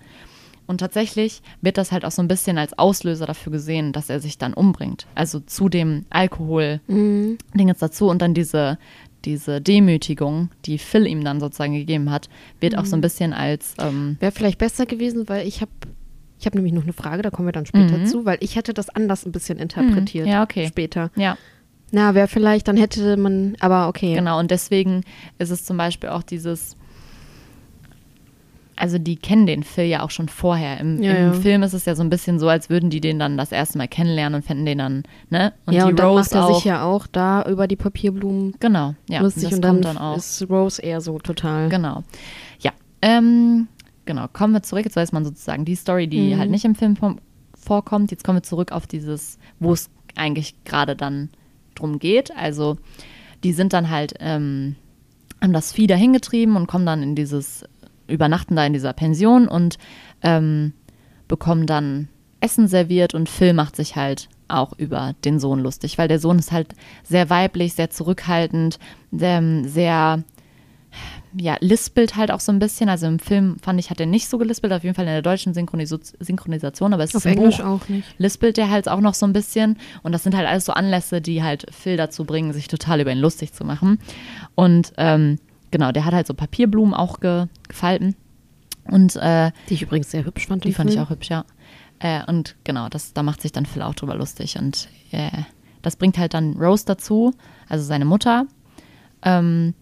[0.72, 4.20] Und tatsächlich wird das halt auch so ein bisschen als Auslöser dafür gesehen, dass er
[4.20, 5.06] sich dann umbringt.
[5.14, 8.78] Also zu dem Alkohol Ding jetzt dazu und dann diese,
[9.26, 12.30] diese Demütigung, die Phil ihm dann sozusagen gegeben hat,
[12.60, 15.70] wird auch so ein bisschen als ähm, Wäre vielleicht besser gewesen, weil ich habe
[16.38, 18.06] ich habe nämlich noch eine Frage, da kommen wir dann später Mhm.
[18.06, 20.26] zu, weil ich hätte das anders ein bisschen interpretiert.
[20.26, 20.66] Ja, okay.
[20.66, 21.10] Später.
[21.16, 21.36] ja
[21.92, 24.14] Na, wäre vielleicht, dann hätte man, aber okay.
[24.14, 25.02] Genau, und deswegen
[25.38, 26.76] ist es zum Beispiel auch dieses,
[28.82, 30.80] also die kennen den Phil ja auch schon vorher.
[30.80, 31.32] Im, Ja, im ja.
[31.34, 33.78] Film ist es ja so ein bisschen so, als würden die den dann das erste
[33.78, 35.52] Mal kennenlernen und fänden den dann, ne?
[35.66, 36.54] Und ja, die und dann Rose macht er auch.
[36.56, 39.20] sich ja auch da über die Papierblumen genau, ja.
[39.20, 40.16] lustig das und dann, kommt dann auch.
[40.16, 41.68] ist Rose eher so total.
[41.68, 42.02] Genau.
[42.58, 42.72] Ja.
[43.02, 43.68] Ähm,
[44.04, 44.84] genau, kommen wir zurück.
[44.84, 46.38] Jetzt weiß man sozusagen die Story, die Mhm.
[46.40, 46.96] halt nicht im Film
[47.54, 48.10] vorkommt.
[48.10, 51.30] Jetzt kommen wir zurück auf dieses, wo es eigentlich gerade dann
[51.76, 52.36] drum geht.
[52.36, 52.78] Also,
[53.44, 54.74] die sind dann halt, ähm,
[55.40, 57.64] haben das Vieh dahin getrieben und kommen dann in dieses,
[58.12, 59.78] übernachten da in dieser Pension und
[60.22, 60.72] ähm,
[61.28, 62.08] bekommen dann
[62.40, 66.38] Essen serviert und Phil macht sich halt auch über den Sohn lustig, weil der Sohn
[66.38, 68.78] ist halt sehr weiblich, sehr zurückhaltend,
[69.18, 70.22] ähm, sehr
[71.34, 72.88] ja, lispelt halt auch so ein bisschen.
[72.88, 75.22] Also im Film fand ich, hat er nicht so gelispelt, auf jeden Fall in der
[75.22, 75.88] deutschen Synchronis
[76.20, 78.06] Synchronisation, aber es Auf ist Englisch Buch auch nicht.
[78.18, 79.78] lispelt der halt auch noch so ein bisschen.
[80.02, 83.12] Und das sind halt alles so Anlässe, die halt Phil dazu bringen, sich total über
[83.12, 83.98] ihn lustig zu machen.
[84.54, 85.38] Und ähm,
[85.72, 88.14] genau, der hat halt so Papierblumen auch ge gefalten.
[88.84, 90.64] Und äh, Die ich übrigens sehr hübsch fand.
[90.64, 91.44] die fand ich auch hübsch, ja.
[91.98, 94.58] Äh, und genau, das, da macht sich dann Phil auch drüber lustig.
[94.58, 95.30] Und äh,
[95.82, 97.32] das bringt halt dann Rose dazu,
[97.68, 98.46] also seine Mutter,
[99.22, 99.74] ähm,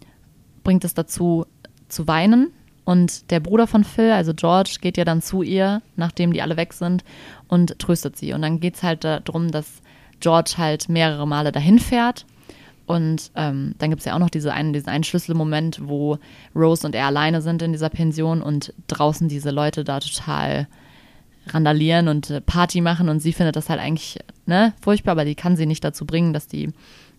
[0.65, 1.47] bringt es dazu
[1.89, 2.53] zu weinen.
[2.85, 6.57] Und der Bruder von Phil, also George, geht ja dann zu ihr, nachdem die alle
[6.57, 7.05] weg sind,
[7.49, 8.33] und tröstet sie.
[8.33, 9.81] Und dann geht es halt darum, dass
[10.19, 12.27] George halt mehrere Male dahin fährt.
[12.91, 16.19] Und ähm, dann gibt es ja auch noch diese einen, diesen einen Schlüsselmoment, wo
[16.57, 20.67] Rose und er alleine sind in dieser Pension und draußen diese Leute da total
[21.47, 25.37] randalieren und äh, Party machen und sie findet das halt eigentlich ne, furchtbar, aber die
[25.37, 26.73] kann sie nicht dazu bringen, dass die,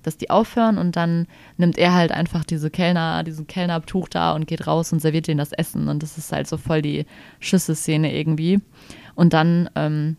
[0.03, 4.47] dass die aufhören und dann nimmt er halt einfach diese Kellner, diesen Kellnertuch da und
[4.47, 7.05] geht raus und serviert denen das Essen und das ist halt so voll die
[7.39, 8.59] Schüsse-Szene irgendwie.
[9.15, 10.17] Und dann ähm,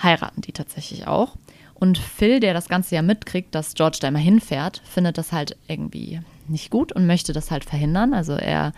[0.00, 1.34] heiraten die tatsächlich auch.
[1.78, 5.56] Und Phil, der das Ganze ja mitkriegt, dass George da immer hinfährt, findet das halt
[5.68, 8.14] irgendwie nicht gut und möchte das halt verhindern.
[8.14, 8.72] Also er,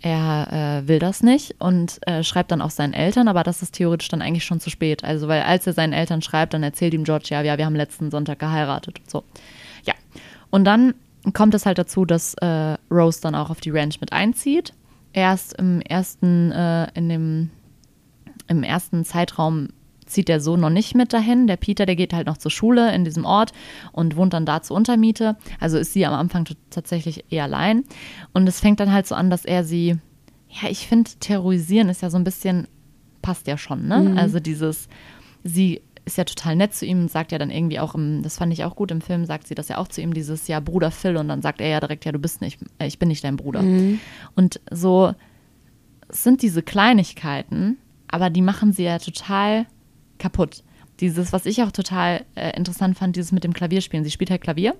[0.00, 3.74] er äh, will das nicht und äh, schreibt dann auch seinen Eltern, aber das ist
[3.74, 5.04] theoretisch dann eigentlich schon zu spät.
[5.04, 7.76] Also weil als er seinen Eltern schreibt, dann erzählt ihm George, ja, ja wir haben
[7.76, 9.24] letzten Sonntag geheiratet und so.
[9.84, 9.94] Ja.
[10.50, 10.94] Und dann
[11.32, 14.74] kommt es halt dazu, dass äh, Rose dann auch auf die Ranch mit einzieht.
[15.14, 17.50] Erst im ersten, äh, in dem,
[18.48, 19.68] im ersten Zeitraum
[20.08, 21.46] zieht der Sohn noch nicht mit dahin.
[21.46, 23.52] Der Peter, der geht halt noch zur Schule in diesem Ort
[23.92, 25.36] und wohnt dann da zur Untermiete.
[25.60, 27.84] Also ist sie am Anfang tatsächlich eher allein.
[28.32, 29.96] Und es fängt dann halt so an, dass er sie,
[30.48, 32.68] ja, ich finde, terrorisieren ist ja so ein bisschen,
[33.22, 34.14] passt ja schon, ne?
[34.16, 34.88] Also dieses,
[35.44, 38.38] sie ist ja total nett zu ihm und sagt ja dann irgendwie auch im, das
[38.38, 40.58] fand ich auch gut im Film, sagt sie das ja auch zu ihm, dieses ja
[40.58, 43.08] Bruder Phil und dann sagt er ja direkt, ja, du bist nicht, äh, ich bin
[43.08, 43.60] nicht dein Bruder.
[44.34, 45.12] Und so
[46.08, 49.66] es sind diese Kleinigkeiten, aber die machen sie ja total
[50.18, 50.62] kaputt.
[51.00, 54.04] Dieses, was ich auch total äh, interessant fand, dieses mit dem Klavierspielen.
[54.04, 54.74] Sie spielt halt Klavier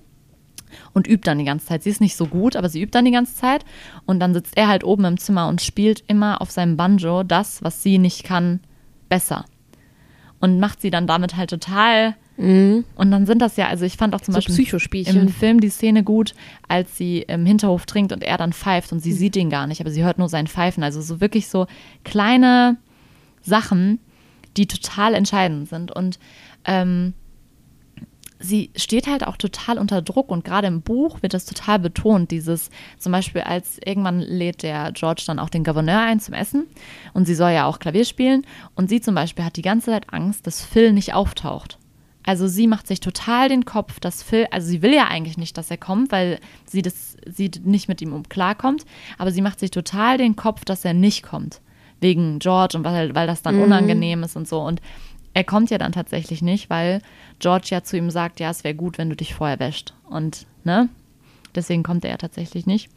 [0.93, 1.83] und übt dann die ganze Zeit.
[1.83, 3.63] Sie ist nicht so gut, aber sie übt dann die ganze Zeit.
[4.05, 7.63] Und dann sitzt er halt oben im Zimmer und spielt immer auf seinem Banjo das,
[7.63, 8.59] was sie nicht kann,
[9.07, 9.45] besser.
[10.39, 12.15] Und macht sie dann damit halt total.
[12.95, 14.55] Und dann sind das ja, also ich fand auch zum So Beispiel
[15.07, 16.33] im Film die Szene gut,
[16.69, 19.81] als sie im Hinterhof trinkt und er dann pfeift und sie sieht ihn gar nicht,
[19.81, 20.81] aber sie hört nur sein Pfeifen.
[20.83, 21.67] Also so wirklich so
[22.05, 22.77] kleine
[23.41, 23.99] Sachen,
[24.59, 25.91] die total entscheidend sind.
[25.91, 26.19] Und
[26.65, 27.13] ähm,
[28.39, 32.31] sie steht halt auch total unter Druck und gerade im Buch wird das total betont,
[32.31, 36.67] dieses zum Beispiel als irgendwann lädt der George dann auch den Gouverneur ein zum Essen
[37.13, 38.45] und sie soll ja auch Klavier spielen
[38.75, 41.77] und sie zum Beispiel hat die ganze Zeit Angst, dass Phil nicht auftaucht.
[42.23, 45.57] Also sie macht sich total den Kopf, dass Phil, also sie will ja eigentlich nicht,
[45.57, 48.85] dass er kommt, weil sie das, sie nicht mit ihm klarkommt,
[49.17, 51.61] aber sie macht sich total den Kopf, dass er nicht kommt.
[52.01, 53.63] Wegen George und weil, weil das dann Mhm.
[53.63, 54.59] unangenehm ist und so.
[54.61, 54.81] Und
[55.33, 57.01] er kommt ja dann tatsächlich nicht, weil
[57.39, 59.93] George ja zu ihm sagt, ja, es wäre gut, wenn du dich vorher wäscht.
[60.09, 60.89] Und, ne?
[61.55, 62.89] Deswegen kommt er ja tatsächlich nicht.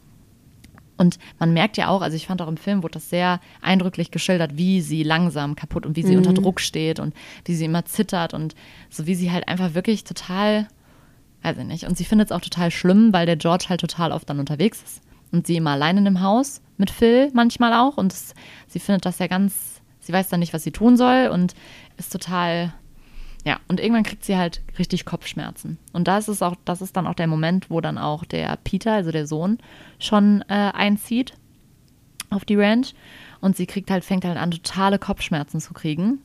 [0.95, 4.11] Und man merkt ja auch, also ich fand auch im Film wurde das sehr eindrücklich
[4.11, 7.83] geschildert, wie sie langsam kaputt und wie sie unter Druck steht und wie sie immer
[7.85, 8.53] zittert und
[8.91, 10.67] so wie sie halt einfach wirklich total,
[11.41, 11.85] weiß ich nicht.
[11.85, 14.83] Und sie findet es auch total schlimm, weil der George halt total oft dann unterwegs
[14.83, 15.01] ist.
[15.33, 17.97] Und sie immer allein in dem Haus mit Phil manchmal auch.
[17.97, 18.35] Und es,
[18.67, 21.55] sie findet das ja ganz, sie weiß dann nicht, was sie tun soll und
[21.97, 22.71] ist total,
[23.43, 23.59] ja.
[23.67, 25.79] Und irgendwann kriegt sie halt richtig Kopfschmerzen.
[25.91, 28.93] Und da ist auch, das ist dann auch der Moment, wo dann auch der Peter,
[28.93, 29.57] also der Sohn,
[29.97, 31.33] schon äh, einzieht
[32.29, 32.93] auf die Ranch.
[33.41, 36.19] Und sie kriegt halt, fängt halt an, totale Kopfschmerzen zu kriegen.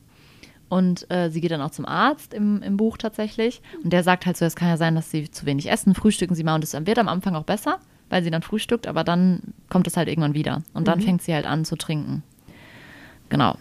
[0.69, 3.63] Und äh, sie geht dann auch zum Arzt im, im Buch tatsächlich.
[3.83, 6.35] Und der sagt halt so, es kann ja sein, dass sie zu wenig essen, frühstücken
[6.35, 6.53] sie mal.
[6.53, 9.97] Und es wird am Anfang auch besser, weil sie dann frühstückt, aber dann kommt es
[9.97, 10.63] halt irgendwann wieder.
[10.73, 12.23] Und dann fängt sie halt an zu trinken.
[13.29, 13.55] Genau.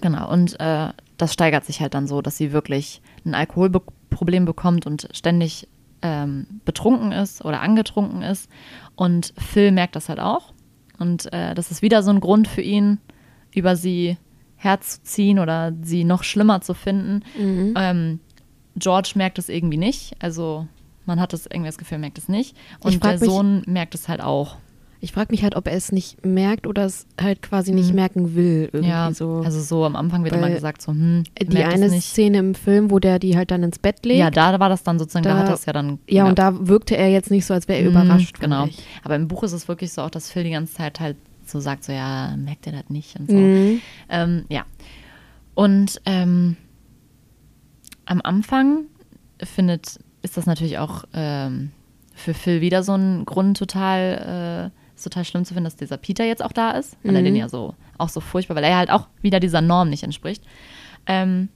[0.00, 0.30] Genau.
[0.30, 5.08] Und äh, das steigert sich halt dann so, dass sie wirklich ein Alkoholproblem bekommt und
[5.12, 5.68] ständig
[6.02, 8.50] ähm, betrunken ist oder angetrunken ist.
[8.96, 10.52] Und Phil merkt das halt auch.
[10.98, 12.98] Und äh, das ist wieder so ein Grund für ihn,
[13.54, 14.16] über sie
[14.56, 17.24] herzuziehen oder sie noch schlimmer zu finden.
[17.76, 18.20] Ähm,
[18.76, 20.14] George merkt es irgendwie nicht.
[20.20, 20.66] Also
[21.06, 22.56] man hat das irgendwie das Gefühl, er merkt es nicht.
[22.80, 24.56] Und der mich- Sohn merkt es halt auch.
[25.04, 28.36] Ich frage mich halt, ob er es nicht merkt oder es halt quasi nicht merken
[28.36, 28.68] will.
[28.72, 28.88] Irgendwie Mhm.
[28.88, 29.42] Ja, so.
[29.44, 31.90] also so am Anfang wird Weil immer gesagt, so, hm, die eine.
[32.00, 34.20] Szene im Film, wo der die halt dann ins Bett legt.
[34.20, 35.98] Ja, da war das dann sozusagen, da, Da- hat er es ja dann.
[36.08, 38.38] Ja, und da wirkte er jetzt nicht so, als wäre er überrascht.
[38.38, 38.66] fand Genau.
[38.66, 38.78] ich.
[39.02, 41.58] Aber im Buch ist es wirklich so auch, dass Phil die ganze Zeit halt so
[41.58, 43.34] sagt, so, ja, merkt er das nicht und so.
[43.36, 43.80] Mhm.
[44.08, 44.64] Ähm, ja.
[45.54, 46.56] Und ähm,
[48.06, 48.84] am Anfang
[49.42, 51.70] findet, ist das natürlich auch ähm,
[52.14, 55.96] für Phil wieder so ein Grund total, äh, ist total schlimm zu finden, dass dieser
[55.96, 58.76] Peter jetzt auch da ist, weil er den ja so auch so furchtbar, weil er
[58.76, 60.42] halt auch wieder dieser Norm nicht entspricht.
[61.06, 61.48] Ähm,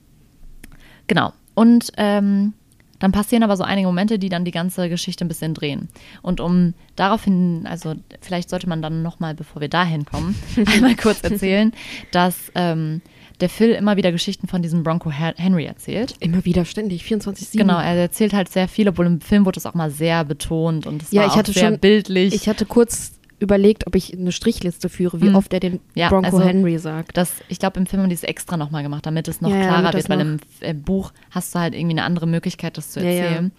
[1.06, 1.32] genau.
[1.54, 2.54] Und ähm,
[2.98, 5.88] dann passieren aber so einige Momente, die dann die ganze Geschichte ein bisschen drehen.
[6.22, 10.34] Und um daraufhin, also vielleicht sollte man dann nochmal, bevor wir dahin kommen,
[10.66, 11.72] einmal kurz erzählen,
[12.10, 13.02] dass ähm,
[13.40, 16.14] der Phil immer wieder Geschichten von diesem Bronco Hen- Henry erzählt.
[16.20, 17.58] Immer wieder ständig, 24-7.
[17.58, 20.86] Genau, er erzählt halt sehr viel, obwohl im Film wurde es auch mal sehr betont
[20.86, 22.32] und es Ja, war ich auch hatte sehr schon- bildlich.
[22.34, 25.34] Ich hatte kurz überlegt, ob ich eine Strichliste führe, wie Hm.
[25.34, 27.14] oft er den Ja, Bronco also Henry sagt.
[27.18, 29.60] Das, ich glaube, im Film haben die es extra nochmal gemacht, damit es noch Ja,
[29.62, 32.92] klarer wird, das weil im äh, Buch hast du halt irgendwie eine andere Möglichkeit, das
[32.92, 33.52] zu erzählen.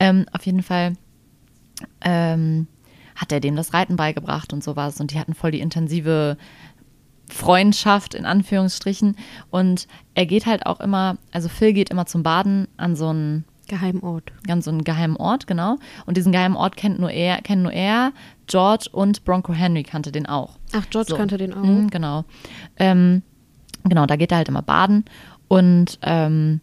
[0.00, 0.94] Ähm, auf jeden Fall
[2.00, 2.66] ähm,
[3.16, 6.36] hat er dem das Reiten beigebracht und sowas und die hatten voll die intensive
[7.30, 9.16] Freundschaft in Anführungsstrichen
[9.50, 13.44] und er geht halt auch immer, also Phil geht immer zum Baden an so einen
[13.68, 14.32] Geheimort.
[14.46, 15.76] ganz so einen geheimen Ort, genau.
[16.06, 18.12] Und diesen geheimen Ort kennt nur er, kennen nur er,
[18.46, 20.58] George und Bronco Henry kannte den auch.
[20.72, 21.16] Ach, George So.
[21.16, 21.62] kannte den auch.
[21.62, 22.24] Mhm, genau.
[22.78, 23.22] Ähm,
[23.84, 25.04] genau, da geht er halt immer baden.
[25.48, 26.60] Und ähm,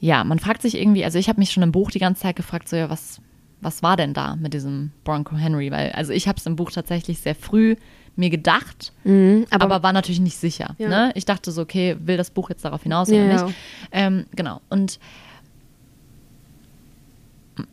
[0.00, 2.36] ja, man fragt sich irgendwie, also ich habe mich schon im Buch die ganze Zeit
[2.36, 3.20] gefragt, so ja, was,
[3.60, 5.70] was war denn da mit diesem Bronco Henry?
[5.72, 7.74] Weil, also ich habe es im Buch tatsächlich sehr früh
[8.18, 10.74] mir gedacht, Mhm, aber, aber, war natürlich nicht sicher.
[10.78, 10.88] Ja.
[10.88, 11.12] Ne?
[11.14, 13.44] Ich dachte so, okay, will das Buch jetzt darauf hinaus Ja, oder ja.
[13.44, 13.56] nicht?
[13.92, 14.60] Ähm, genau.
[14.68, 14.98] Und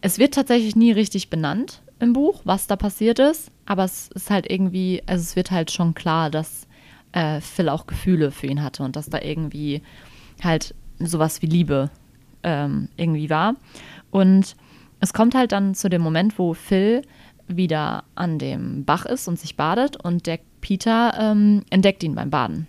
[0.01, 4.29] es wird tatsächlich nie richtig benannt im Buch, was da passiert ist, aber es ist
[4.29, 6.67] halt irgendwie, also es wird halt schon klar, dass
[7.11, 9.81] äh, Phil auch Gefühle für ihn hatte und dass da irgendwie
[10.43, 11.89] halt sowas wie Liebe
[12.43, 13.55] ähm, irgendwie war.
[14.11, 14.55] Und
[14.99, 17.03] es kommt halt dann zu dem Moment, wo Phil
[17.47, 22.29] wieder an dem Bach ist und sich badet und der Peter ähm, entdeckt ihn beim
[22.29, 22.67] Baden.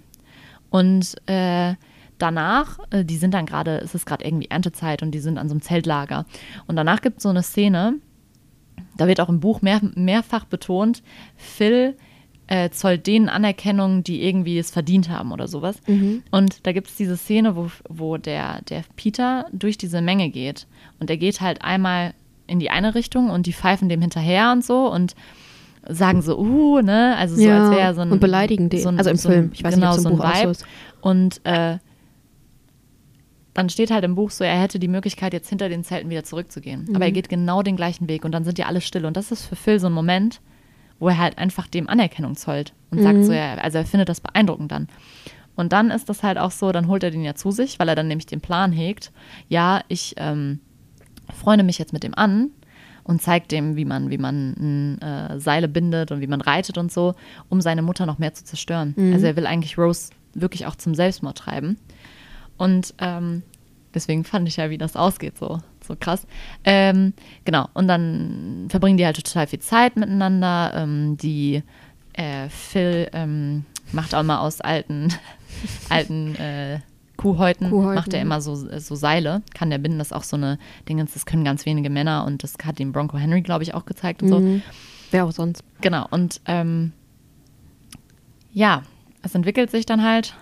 [0.70, 1.74] Und äh,
[2.18, 5.48] danach, äh, die sind dann gerade, es ist gerade irgendwie Erntezeit und die sind an
[5.48, 6.26] so einem Zeltlager.
[6.66, 7.94] Und danach gibt es so eine Szene,
[8.96, 11.02] da wird auch im Buch mehr, mehrfach betont,
[11.36, 11.96] Phil
[12.48, 15.76] äh, zollt denen Anerkennung, die irgendwie es verdient haben oder sowas.
[16.30, 20.66] Und da gibt es diese Szene, wo, wo der, der Peter durch diese Menge geht.
[21.00, 22.14] Und er geht halt einmal
[22.46, 25.14] in die eine Richtung und die pfeifen dem hinterher und so und
[25.88, 27.14] sagen so, uh, ne?
[27.16, 28.10] Also so, Ja, als wäre er so ein.
[28.12, 28.80] und beleidigen den.
[28.80, 29.50] So ein, Also im so ein, Film.
[29.54, 30.50] Ich weiß nicht, genau, ob es im so ein Buch Vibe.
[30.50, 30.64] ist.
[31.00, 31.78] Und äh,
[33.54, 36.24] dann steht halt im Buch so, er hätte die Möglichkeit, jetzt hinter den Zelten wieder
[36.24, 36.84] zurückzugehen.
[36.88, 36.96] Mhm.
[36.96, 39.06] Aber er geht genau den gleichen Weg und dann sind ja alle still.
[39.06, 40.40] Und das ist für Phil so ein Moment,
[40.98, 43.24] wo er halt einfach dem Anerkennung zollt und sagt Mhm.
[43.24, 44.88] so, ja, also er findet das beeindruckend dann.
[45.54, 47.88] Und dann ist das halt auch so, dann holt er den ja zu sich, weil
[47.88, 49.10] er dann nämlich den Plan hegt,
[49.48, 50.60] ja, ich ähm,
[51.34, 52.50] freunde mich jetzt mit dem an
[53.04, 56.90] und zeigt dem, wie man, wie man äh, Seile bindet und wie man reitet und
[56.90, 57.14] so,
[57.48, 58.94] um seine Mutter noch mehr zu zerstören.
[58.96, 59.12] Mhm.
[59.12, 61.78] Also er will eigentlich Rose wirklich auch zum Selbstmord treiben.
[62.56, 63.42] Und ähm,
[63.94, 66.26] deswegen fand ich ja, wie das ausgeht, so, so krass.
[66.64, 67.12] Ähm,
[67.44, 70.72] genau, und dann verbringen die halt total viel Zeit miteinander.
[70.74, 71.62] Ähm, die
[72.12, 75.12] äh, Phil ähm, macht auch mal aus alten,
[75.88, 76.80] alten äh,
[77.32, 79.98] Kuhhäuten, Kuhhäuten, macht er immer so, so Seile, kann der binden.
[79.98, 80.58] Das ist auch so eine
[80.88, 83.86] Dingens, das können ganz wenige Männer und das hat ihm Bronco Henry, glaube ich, auch
[83.86, 84.40] gezeigt und so.
[84.40, 84.62] Mhm.
[85.10, 85.62] Wer auch sonst.
[85.80, 86.92] Genau, und ähm,
[88.52, 88.82] ja,
[89.22, 90.34] es entwickelt sich dann halt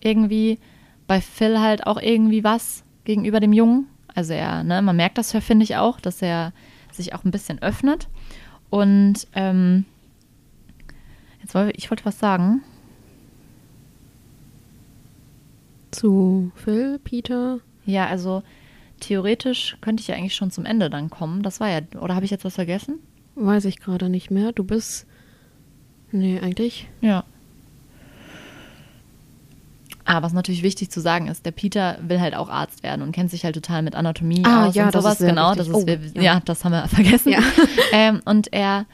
[0.00, 0.58] irgendwie
[1.06, 3.86] bei Phil halt auch irgendwie was gegenüber dem Jungen.
[4.14, 6.52] Also er, ne, man merkt das, finde ich auch, dass er
[6.90, 8.08] sich auch ein bisschen öffnet.
[8.70, 9.84] Und ähm,
[11.40, 12.62] jetzt wollte ich wollte was sagen.
[15.92, 17.60] Zu Phil, Peter.
[17.86, 18.42] Ja, also
[19.00, 21.42] theoretisch könnte ich ja eigentlich schon zum Ende dann kommen.
[21.42, 22.98] Das war ja, oder habe ich jetzt was vergessen?
[23.36, 24.52] Weiß ich gerade nicht mehr.
[24.52, 25.06] Du bist.
[26.10, 26.88] Nee, eigentlich.
[27.00, 27.24] Ja.
[30.04, 33.12] Ah, was natürlich wichtig zu sagen ist, der Peter will halt auch Arzt werden und
[33.12, 35.18] kennt sich halt total mit Anatomie Ah, aus ja, und das sowas.
[35.18, 35.58] genau, wichtig.
[35.58, 36.22] das ist, Oh, wir, ja.
[36.34, 36.40] ja.
[36.44, 37.30] das haben wir vergessen.
[37.30, 37.38] Ja.
[37.92, 38.86] ähm, und er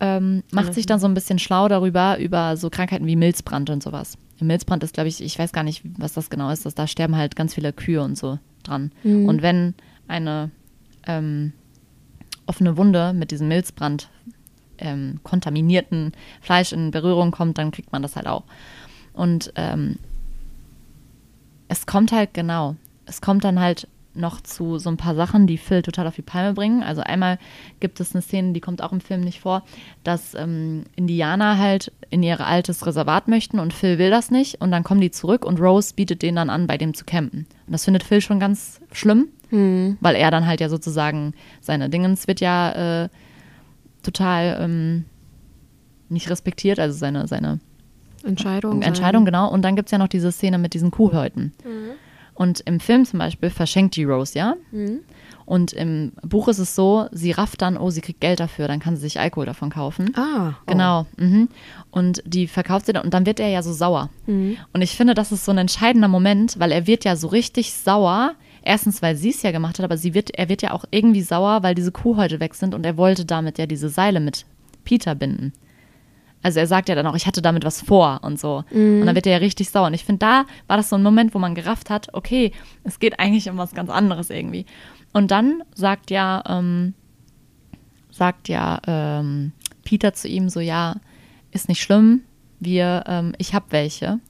[0.00, 3.82] ähm, macht sich dann so ein bisschen schlau darüber, über so Krankheiten wie Milzbrand und
[3.82, 4.16] sowas.
[4.46, 7.16] Milzbrand ist, glaube ich, ich weiß gar nicht, was das genau ist, dass da sterben
[7.16, 8.92] halt ganz viele Kühe und so dran.
[9.02, 9.26] Mhm.
[9.26, 9.74] Und wenn
[10.08, 10.50] eine
[11.06, 11.52] ähm,
[12.46, 14.08] offene Wunde mit diesem Milzbrand
[14.78, 18.44] ähm, kontaminierten Fleisch in Berührung kommt, dann kriegt man das halt auch.
[19.12, 19.98] Und ähm,
[21.68, 22.76] es kommt halt genau,
[23.06, 26.22] es kommt dann halt noch zu so ein paar Sachen, die Phil total auf die
[26.22, 26.82] Palme bringen.
[26.82, 27.38] Also einmal
[27.80, 29.64] gibt es eine Szene, die kommt auch im Film nicht vor,
[30.04, 34.70] dass ähm, Indianer halt in ihr altes Reservat möchten und Phil will das nicht und
[34.70, 37.46] dann kommen die zurück und Rose bietet denen dann an, bei dem zu campen.
[37.66, 39.98] Und das findet Phil schon ganz schlimm, Hm.
[40.00, 43.08] weil er dann halt ja sozusagen seine Dingens wird ja äh,
[44.02, 45.04] total ähm,
[46.08, 47.60] nicht respektiert, also seine, seine
[48.22, 48.82] Entscheidung.
[48.82, 49.50] Entscheidung, genau.
[49.50, 51.52] Und dann gibt es ja noch diese Szene mit diesen Kuhhäuten.
[52.34, 54.56] Und im Film zum Beispiel verschenkt die Rose, ja?
[54.72, 55.00] Mhm.
[55.46, 58.80] Und im Buch ist es so, sie rafft dann, oh, sie kriegt Geld dafür, dann
[58.80, 60.10] kann sie sich Alkohol davon kaufen.
[60.16, 60.52] Ah, oh.
[60.66, 61.06] Genau.
[61.18, 61.48] Mhm.
[61.90, 64.08] Und die verkauft sie dann und dann wird er ja so sauer.
[64.26, 64.56] Mhm.
[64.72, 67.74] Und ich finde, das ist so ein entscheidender Moment, weil er wird ja so richtig
[67.74, 68.34] sauer.
[68.62, 71.20] Erstens, weil sie es ja gemacht hat, aber sie wird, er wird ja auch irgendwie
[71.20, 74.46] sauer, weil diese Kuhhäute weg sind und er wollte damit ja diese Seile mit
[74.84, 75.52] Peter binden.
[76.44, 78.64] Also er sagt ja dann auch, ich hatte damit was vor und so.
[79.00, 79.86] Und dann wird er ja richtig sauer.
[79.86, 82.52] Und ich finde, da war das so ein Moment, wo man gerafft hat, okay,
[82.84, 84.66] es geht eigentlich um was ganz anderes irgendwie.
[85.14, 86.92] Und dann sagt ja, ähm,
[88.10, 89.52] sagt ja ähm,
[89.84, 90.96] Peter zu ihm so, ja,
[91.50, 92.20] ist nicht schlimm,
[92.60, 94.20] wir, ähm, ich habe welche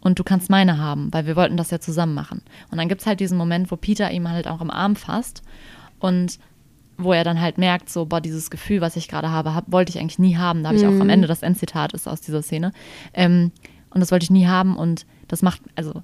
[0.00, 2.42] und du kannst meine haben, weil wir wollten das ja zusammen machen.
[2.70, 5.42] Und dann gibt es halt diesen Moment, wo Peter ihm halt auch am Arm fasst
[5.98, 6.38] und
[6.96, 9.90] wo er dann halt merkt, so, boah, dieses Gefühl, was ich gerade habe, hab, wollte
[9.90, 10.62] ich eigentlich nie haben.
[10.62, 12.72] Da habe ich auch am Ende das Endzitat ist aus dieser Szene.
[13.12, 13.50] Ähm,
[13.90, 16.02] und das wollte ich nie haben und das macht, also,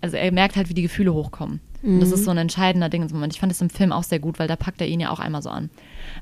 [0.00, 1.60] also er merkt halt, wie die Gefühle hochkommen.
[1.82, 3.32] Und das ist so ein entscheidender Ding im Moment.
[3.32, 5.20] Ich fand es im Film auch sehr gut, weil da packt er ihn ja auch
[5.20, 5.70] einmal so an.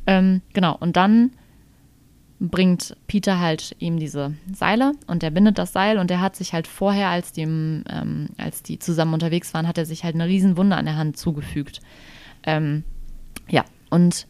[0.07, 1.31] Ähm, genau, und dann
[2.39, 6.53] bringt Peter halt ihm diese Seile und er bindet das Seil und er hat sich
[6.53, 10.27] halt vorher, als die, ähm, als die zusammen unterwegs waren, hat er sich halt eine
[10.27, 11.81] Riesenwunde an der Hand zugefügt.
[12.43, 12.85] Ähm,
[13.49, 13.65] ja,
[13.97, 14.27] und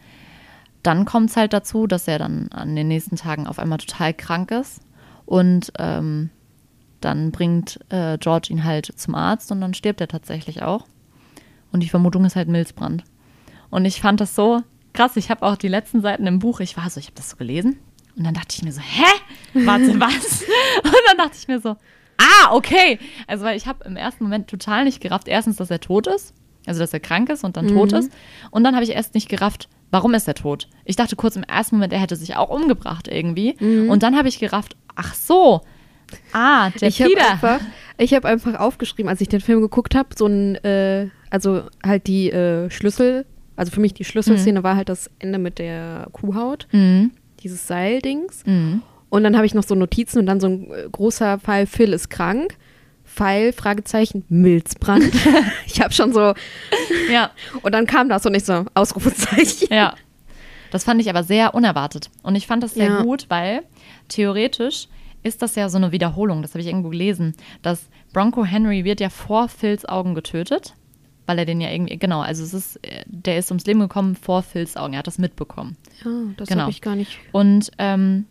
[0.84, 4.14] dann kommt es halt dazu, dass er dann an den nächsten Tagen auf einmal total
[4.14, 4.80] krank ist
[5.24, 6.30] und ähm,
[7.00, 10.86] dann bringt äh, George ihn halt zum Arzt und dann stirbt er tatsächlich auch.
[11.72, 13.02] Und die Vermutung ist halt Milzbrand.
[13.70, 15.16] Und ich fand das so krass.
[15.16, 17.36] Ich habe auch die letzten Seiten im Buch, ich war so, ich habe das so
[17.36, 17.78] gelesen.
[18.16, 19.64] Und dann dachte ich mir so, hä?
[19.66, 20.42] Warte, was?
[20.84, 21.70] Und dann dachte ich mir so,
[22.16, 23.00] ah, okay.
[23.26, 26.32] Also, weil ich habe im ersten Moment total nicht gerafft, erstens, dass er tot ist.
[26.66, 28.12] Also, dass er krank ist und dann tot ist.
[28.50, 30.68] Und dann habe ich erst nicht gerafft, warum ist er tot?
[30.84, 33.54] Ich dachte kurz im ersten Moment, er hätte sich auch umgebracht irgendwie.
[33.88, 35.62] Und dann habe ich gerafft, ach so.
[36.32, 37.30] Ah, der ich habe Peter.
[37.30, 37.60] einfach,
[37.98, 42.06] ich hab einfach aufgeschrieben, als ich den Film geguckt habe, so ein, äh, also halt
[42.06, 43.26] die äh, Schlüssel,
[43.56, 47.10] also für mich die Schlüsselszene war halt das Ende mit der Kuhhaut, Mhm.
[47.40, 48.44] dieses Seildings.
[48.46, 48.82] Mhm.
[49.08, 51.92] Und dann habe ich noch so Notizen und dann so ein äh, großer Fall, Phil
[51.92, 52.56] ist krank.
[53.16, 55.12] Pfeil, Fragezeichen, Milzbrand.
[55.66, 56.34] ich habe schon so,
[57.10, 57.30] Ja,
[57.62, 59.68] und dann kam das und ich so, Ausrufezeichen.
[59.70, 59.94] Ja.
[60.70, 62.10] Das fand ich aber sehr unerwartet.
[62.22, 63.02] Und ich fand das sehr Ja.
[63.02, 63.62] gut, weil
[64.08, 64.88] theoretisch
[65.22, 69.00] ist das ja so eine Wiederholung, das habe ich irgendwo gelesen, dass Bronco Henry wird
[69.00, 70.74] ja vor Phils Augen getötet,
[71.26, 74.14] weil er den ja irgendwie, genau, also es ist, äh, der ist ums Leben gekommen
[74.14, 75.76] vor Phils Augen, er hat das mitbekommen.
[76.04, 76.62] Ja, das Genau.
[76.62, 77.18] habe ich gar nicht.
[77.32, 78.26] Und ähm,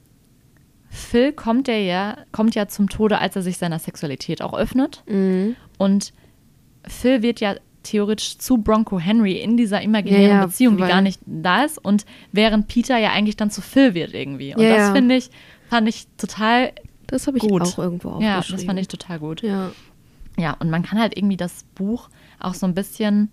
[0.96, 5.04] Phil kommt ja, ja, kommt ja zum Tode, als er sich seiner Sexualität auch öffnet.
[5.08, 5.56] Mhm.
[5.78, 6.14] Und
[6.88, 11.02] Phil wird ja theoretisch zu Bronco Henry in dieser imaginären Ja, ja, Beziehung, die gar
[11.02, 11.78] nicht da ist.
[11.84, 14.56] Und während Peter ja eigentlich dann zu Phil wird irgendwie.
[14.56, 15.30] Und Ja, das finde ich,
[15.70, 16.72] fand ich total
[17.08, 17.62] Das habe ich gut.
[17.62, 18.41] auch irgendwo aufgeschrieben.
[18.41, 19.41] Ja, das fand ich total gut.
[19.41, 19.72] Ja.
[20.38, 23.30] Ja, und man kann halt irgendwie das Buch auch so ein bisschen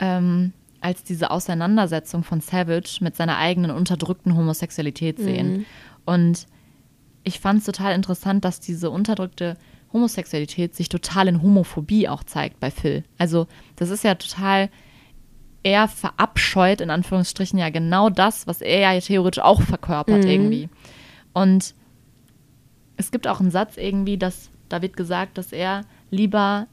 [0.00, 5.66] ähm, als diese Auseinandersetzung von Savage mit seiner eigenen unterdrückten Homosexualität sehen.
[6.04, 6.46] Und
[7.28, 9.56] ich fand es total interessant, dass diese unterdrückte
[9.92, 13.04] Homosexualität sich total in Homophobie auch zeigt bei Phil.
[13.18, 14.70] Also das ist ja total,
[15.62, 20.68] er verabscheut in Anführungsstrichen ja genau das, was er ja theoretisch auch verkörpert irgendwie.
[21.32, 21.74] Und
[22.96, 26.66] es gibt auch einen Satz irgendwie, dass da wird gesagt, dass er lieber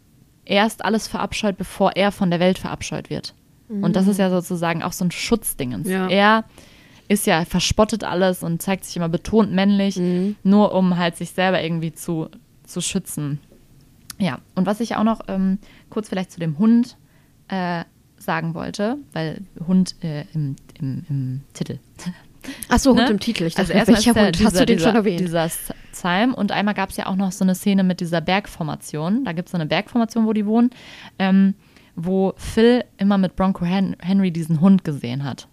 [0.43, 3.33] erst alles verabscheut, bevor er von der Welt verabscheut wird.
[3.67, 5.87] Und das ist ja sozusagen auch so ein Schutzdingens.
[5.87, 6.07] Ja.
[6.07, 6.43] Er
[7.07, 9.99] ist ja, verspottet alles und zeigt sich immer betont männlich,
[10.43, 12.29] nur um halt sich selber irgendwie zu,
[12.63, 13.39] zu schützen.
[14.17, 16.97] Ja, und was ich auch noch ähm, kurz vielleicht zu dem Hund
[17.49, 17.83] äh,
[18.17, 21.79] sagen wollte, weil Hund äh, im, im, im Titel.
[22.69, 23.09] Ach so, Hund Ne?
[23.09, 23.43] im Titel.
[23.43, 24.35] Ich also dachte, erstmal welcher Hund?
[24.39, 25.19] dieser, Hast du den dieser, schon erwähnt?
[25.19, 25.49] Dieser
[25.91, 29.25] Psalm und einmal gab es ja auch noch so eine Szene mit dieser Bergformation.
[29.25, 30.69] Da gibt es so eine Bergformation, wo die wohnen,
[31.19, 31.55] ähm,
[31.95, 35.47] wo Phil immer mit Bronco Hen Henry diesen Hund gesehen hat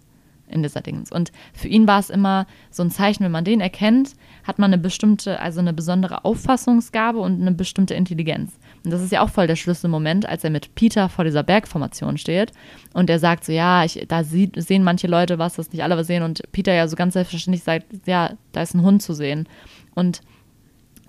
[0.53, 1.11] in dieser Dings.
[1.11, 4.73] Und für ihn war es immer so ein Zeichen, wenn man den erkennt, hat man
[4.73, 8.53] eine bestimmte, also eine besondere Auffassungsgabe und eine bestimmte Intelligenz.
[8.83, 12.17] Und das ist ja auch voll der Schlüsselmoment, als er mit Peter vor dieser Bergformation
[12.17, 12.51] steht
[12.93, 15.97] und er sagt so, ja, ich, da sieht, sehen manche Leute was, das nicht alle
[15.97, 19.13] was sehen und Peter ja so ganz selbstverständlich sagt, ja, da ist ein Hund zu
[19.13, 19.47] sehen.
[19.95, 20.21] Und,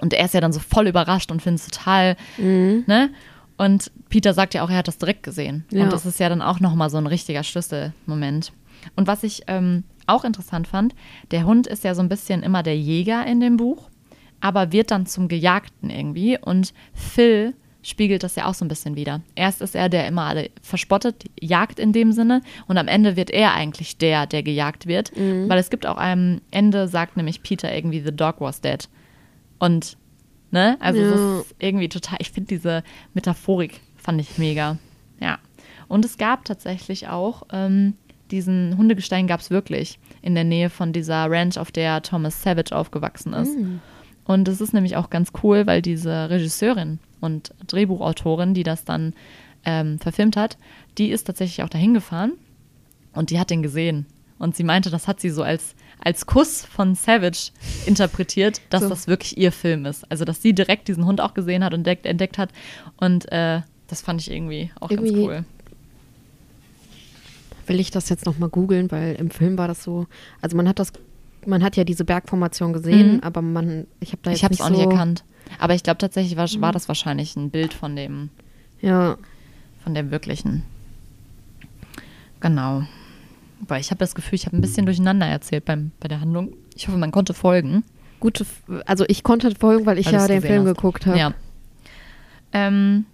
[0.00, 2.16] und er ist ja dann so voll überrascht und findet es total,
[2.86, 3.10] ne?
[3.56, 5.64] Und Peter sagt ja auch, er hat das direkt gesehen.
[5.70, 5.84] Ja.
[5.84, 8.52] Und das ist ja dann auch nochmal so ein richtiger Schlüsselmoment.
[8.96, 10.94] Und was ich ähm, auch interessant fand,
[11.30, 13.88] der Hund ist ja so ein bisschen immer der Jäger in dem Buch,
[14.40, 16.38] aber wird dann zum Gejagten irgendwie.
[16.38, 19.20] Und Phil spiegelt das ja auch so ein bisschen wieder.
[19.34, 23.30] Erst ist er der immer alle verspottet, jagt in dem Sinne und am Ende wird
[23.30, 25.12] er eigentlich der, der gejagt wird.
[25.16, 28.88] Weil es gibt auch am Ende, sagt nämlich Peter irgendwie, the dog was dead.
[29.58, 29.98] Und,
[30.50, 31.14] ne, also Ja.
[31.14, 32.82] es ist irgendwie total, ich finde diese
[33.12, 34.78] Metaphorik, fand ich mega.
[35.20, 35.38] Ja.
[35.86, 37.94] Und es gab tatsächlich auch, ähm,
[38.30, 42.74] diesen Hundegestein gab es wirklich in der Nähe von dieser Ranch, auf der Thomas Savage
[42.74, 43.56] aufgewachsen ist.
[44.24, 49.12] Und es ist nämlich auch ganz cool, weil diese Regisseurin und Drehbuchautorin, die das dann
[49.66, 50.56] ähm, verfilmt hat,
[50.98, 52.32] die ist tatsächlich auch dahin gefahren
[53.12, 54.06] und die hat den gesehen.
[54.38, 57.50] Und sie meinte, das hat sie so als, als Kuss von Savage
[57.86, 58.88] interpretiert, dass So.
[58.88, 60.10] das wirklich ihr Film ist.
[60.10, 62.50] Also, dass sie direkt diesen Hund auch gesehen hat und entdeckt, entdeckt hat.
[62.96, 65.44] Und äh, das fand ich irgendwie auch ganz Irgendwie- cool.
[67.66, 70.06] Will ich das jetzt nochmal googeln, weil im Film war das so,
[70.42, 70.92] also man hat das,
[71.46, 73.20] man hat ja diese Bergformation gesehen, Mhm.
[73.20, 75.24] aber man, ich habe da jetzt Ich habe es nicht auch nicht so, erkannt.
[75.58, 78.30] Aber ich glaube tatsächlich war, war das wahrscheinlich ein Bild von dem,
[78.80, 79.16] Ja,
[79.82, 80.62] von dem wirklichen.
[82.40, 82.82] Genau.
[83.66, 86.52] Weil ich habe das Gefühl, ich habe ein bisschen durcheinander erzählt beim, bei der Handlung.
[86.76, 87.84] Ich hoffe, man konnte folgen.
[88.20, 88.44] gute,
[88.86, 90.74] also ich konnte folgen, weil ich Weil ja den Film hast.
[90.76, 91.18] geguckt habe.
[91.18, 91.34] Ja.
[92.52, 93.06] Ähm,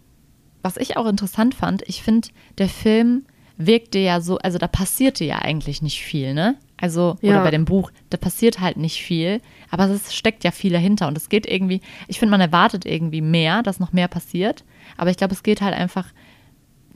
[0.63, 2.29] was ich auch interessant fand, ich finde,
[2.59, 3.25] der Film
[3.67, 6.57] wirkte ja so, also da passierte ja eigentlich nicht viel, ne?
[6.79, 7.43] Also, oder Ja.
[7.45, 9.41] bei dem Buch, da passiert halt nicht viel,
[9.71, 13.21] aber es steckt ja viel dahinter und es geht irgendwie, ich finde, man erwartet irgendwie
[13.21, 14.65] mehr, dass noch mehr passiert,
[14.97, 16.07] aber ich glaube, es geht halt einfach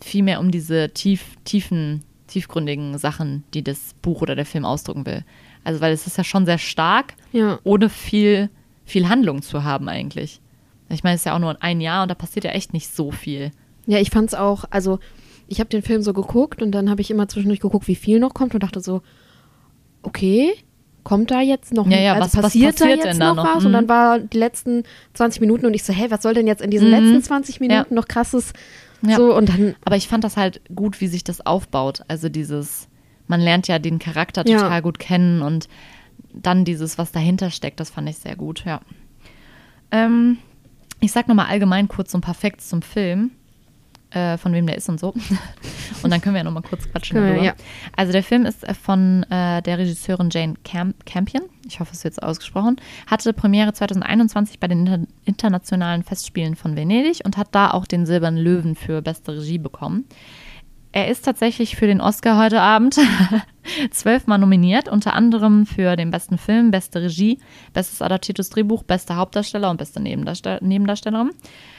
[0.00, 5.04] viel mehr um diese tief, tiefen, tiefgründigen Sachen, die das Buch oder der Film ausdrücken
[5.06, 5.22] will.
[5.64, 7.58] Also, weil es ist ja schon sehr stark, Ja.
[7.64, 8.48] ohne viel,
[8.86, 10.40] viel Handlung zu haben eigentlich.
[10.88, 12.88] Ich meine, es ist ja auch nur ein Jahr und da passiert ja echt nicht
[12.88, 13.50] so viel.
[13.86, 14.98] Ja, ich fand's auch, also
[15.48, 18.18] ich habe den Film so geguckt und dann habe ich immer zwischendurch geguckt, wie viel
[18.20, 19.02] noch kommt und dachte so,
[20.02, 20.52] okay,
[21.02, 23.28] kommt da jetzt noch Ja, ja, also was- was passiert, da passiert jetzt denn da
[23.34, 23.56] noch noch?
[23.56, 23.64] was?
[23.64, 23.74] Und Mhm.
[23.74, 26.70] dann war die letzten 20 Minuten und ich so, hey, was soll denn jetzt in
[26.70, 26.94] diesen Mhm.
[26.94, 27.94] letzten 20 Minuten Ja.
[27.94, 28.52] noch krasses
[29.16, 32.00] so und dann Aber ich fand das halt gut, wie sich das aufbaut.
[32.08, 32.88] Also dieses,
[33.26, 35.68] man lernt ja den Charakter total gut kennen und
[36.32, 38.80] dann dieses, was dahinter steckt, das fand ich sehr gut, ja.
[39.90, 40.38] Ähm,
[41.00, 43.30] ich sag nochmal allgemein kurz so ein paar Facts zum Film,
[44.14, 45.14] äh, von wem der ist und so.
[46.02, 47.42] Und dann können wir ja nochmal kurz quatschen darüber.
[47.42, 47.54] ja.
[47.96, 52.02] Also der Film ist äh, von äh, der Regisseurin Jane Camp Campion, ich hoffe, es
[52.02, 57.70] jetzt ausgesprochen, hatte Premiere 2021 bei den Inter internationalen Festspielen von Venedig und hat da
[57.70, 60.04] auch den Silbernen Löwen für beste Regie bekommen.
[60.92, 63.00] Er ist tatsächlich für den Oscar heute Abend
[63.90, 67.40] zwölfmal nominiert, unter anderem für den besten Film, beste Regie,
[67.72, 71.32] bestes adaptiertes Drehbuch, bester Hauptdarsteller und beste Nebendarstell Nebendarstellerin.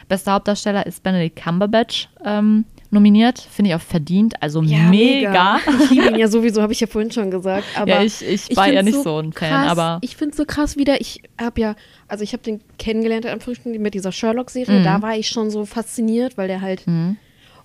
[0.07, 3.39] Bester Hauptdarsteller ist Benedict Cumberbatch ähm, nominiert.
[3.39, 4.41] Finde ich auch verdient.
[4.41, 5.59] Also mega.
[5.83, 7.65] Ich liebe ihn ja sowieso, habe ich ja vorhin schon gesagt.
[7.75, 10.37] Aber ja, ich, ich war ja nicht so ein Fan, krass, aber Ich finde es
[10.37, 11.01] so krass wieder.
[11.01, 11.75] Ich habe ja,
[12.07, 14.79] also ich habe den kennengelernt am Frühstück mit dieser Sherlock-Serie.
[14.79, 14.83] Mhm.
[14.83, 16.85] Da war ich schon so fasziniert, weil der halt.
[16.87, 17.17] Mhm.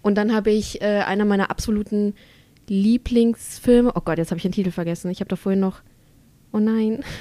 [0.03, 2.15] Und dann habe ich äh, einer meiner absoluten
[2.69, 3.93] Lieblingsfilme.
[3.95, 5.11] Oh Gott, jetzt habe ich den Titel vergessen.
[5.11, 5.81] Ich habe da vorhin noch.
[6.53, 7.01] Oh nein.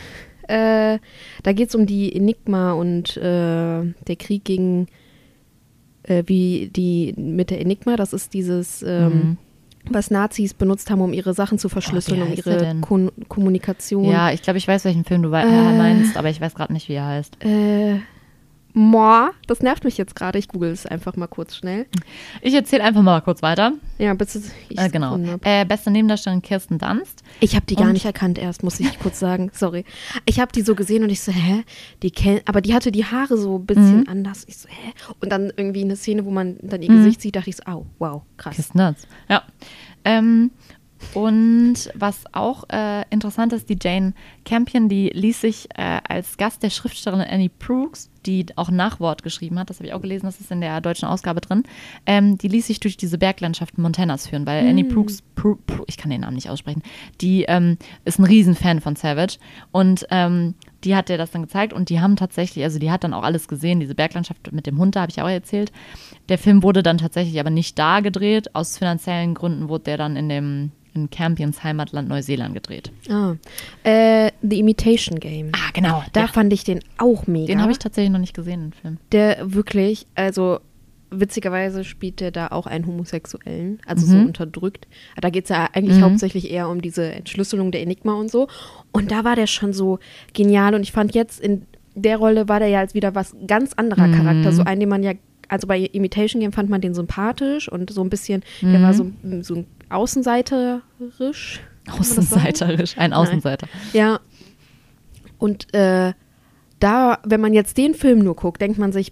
[0.50, 0.98] Äh,
[1.44, 4.88] da geht es um die Enigma und äh, der Krieg gegen
[6.10, 7.96] äh, wie die mit der Enigma.
[7.96, 9.38] Das ist dieses, ähm, Mhm.
[9.92, 12.82] was Nazis benutzt haben, um ihre Sachen zu verschlüsseln, um heißt der ihre?
[12.82, 14.04] Kon Kommunikation.
[14.06, 15.78] ja, ich glaube, ich weiß, welchen Film du wei- Äh.
[15.78, 17.38] meinst, aber ich weiß gerade nicht, wie er heißt.
[17.44, 18.00] Äh,
[18.74, 20.38] Moi, das nervt mich jetzt gerade.
[20.38, 21.88] Ich google es einfach mal kurz schnell.
[22.42, 23.74] Ich erzähle einfach mal kurz weiter.
[23.98, 24.42] Ja, bitte.
[24.70, 25.18] Ich, Äh, genau.
[25.42, 27.24] Äh, beste Nebendarstellerin Kirsten Dunst.
[27.40, 29.50] ich habe die gar Und- nicht erkannt erst, muss ich kurz sagen.
[29.54, 29.86] Sorry.
[30.26, 31.64] Ich habe die so gesehen und ich so, hä?
[32.04, 34.08] Die kennt, aber die hatte die Haare so ein bisschen Mhm.
[34.08, 34.46] anders.
[34.48, 34.94] Ich so, hä?
[35.20, 36.98] Und dann irgendwie eine Szene, wo man dann ihr Mhm.
[36.98, 38.56] Gesicht sieht, dachte ich so, au, wow, krass.
[38.56, 39.08] Kirsten Dunst.
[39.30, 39.44] Ja.
[40.06, 40.52] Ähm,
[41.14, 44.14] und was auch äh, interessant ist, die Jane
[44.46, 49.58] Campion, die ließ sich äh, als Gast der Schriftstellerin Annie Brooks, die auch Nachwort geschrieben
[49.60, 51.64] hat, das habe ich auch gelesen, das ist in der deutschen Ausgabe drin,
[52.06, 55.98] ähm, die ließ sich durch diese Berglandschaften Montanas führen, weil Annie Brooks, Pru, Pru, ich
[55.98, 56.84] kann den Namen nicht aussprechen,
[57.22, 59.38] die ähm, ist ein Riesenfan von Savage.
[59.72, 63.04] Und ähm, die hat dir das dann gezeigt und die haben tatsächlich, also die hat
[63.04, 65.72] dann auch alles gesehen, diese Berglandschaft mit dem Hund, da habe ich auch erzählt.
[66.30, 70.16] Der Film wurde dann tatsächlich aber nicht da gedreht, aus finanziellen Gründen wurde der dann
[70.16, 70.72] in dem
[71.04, 72.92] in Campions Heimatland Neuseeland gedreht.
[73.10, 73.36] Ah.
[73.84, 75.52] Äh, The Imitation Game.
[75.54, 76.04] Ah, genau.
[76.14, 76.28] Da ja.
[76.28, 77.48] fand ich den auch mega.
[77.48, 78.98] Den habe ich tatsächlich noch nicht gesehen, den Film.
[79.12, 80.60] Der wirklich, also
[81.12, 84.28] witzigerweise spielt der da auch einen Homosexuellen, also so Mhm.
[84.28, 84.88] unterdrückt.
[85.20, 86.04] Da geht es ja eigentlich Mhm.
[86.04, 88.48] hauptsächlich eher um diese Entschlüsselung der Enigma und so.
[88.92, 89.98] Und da war der schon so
[90.34, 90.76] genial.
[90.76, 91.64] Und ich fand jetzt in
[91.96, 94.14] der Rolle war der ja als wieder was ganz anderer Mhm.
[94.16, 94.52] Charakter.
[94.52, 95.14] So einen, den man ja,
[95.48, 98.84] also bei Imitation Game fand man den sympathisch und so ein bisschen, der Mhm.
[98.84, 101.62] war so, so ein außenseiterisch.
[101.92, 103.68] Außenseiterisch, ein Außenseiter.
[103.94, 104.20] Ja.
[105.38, 106.14] Und äh,
[106.80, 109.12] da, wenn man jetzt den Film nur guckt, denkt man sich,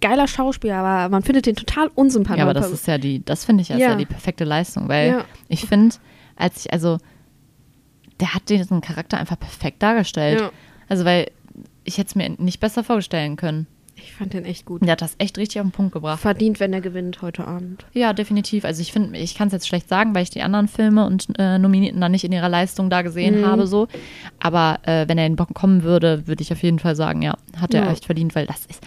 [0.00, 2.38] geiler Schauspieler, aber man findet den total unsympathisch.
[2.38, 3.76] Ja, aber das ist ja die, das finde ich ja.
[3.76, 3.94] Ja.
[3.94, 5.24] die perfekte Leistung, weil Ja.
[5.48, 5.96] ich finde,
[6.36, 6.98] als ich, also,
[8.20, 10.40] der hat diesen Charakter einfach perfekt dargestellt.
[10.40, 10.50] Ja.
[10.88, 11.30] Also, weil
[11.84, 13.66] ich hätte es mir nicht besser vorstellen können.
[13.96, 14.82] Ich fand den echt gut.
[14.82, 16.20] Der hat das echt richtig auf den Punkt gebracht.
[16.20, 17.86] Verdient, wenn er gewinnt heute Abend.
[17.92, 18.64] Ja, definitiv.
[18.64, 21.26] Also ich finde, ich kann es jetzt schlecht sagen, weil ich die anderen Filme und
[21.38, 23.46] äh, Nominierten dann nicht in ihrer Leistung da gesehen Mhm.
[23.46, 23.86] habe, so.
[24.40, 27.36] Aber äh, wenn er in Bock kommen würde, würde ich auf jeden Fall sagen, ja,
[27.56, 27.92] hat er Ja.
[27.92, 28.82] echt verdient, weil das ist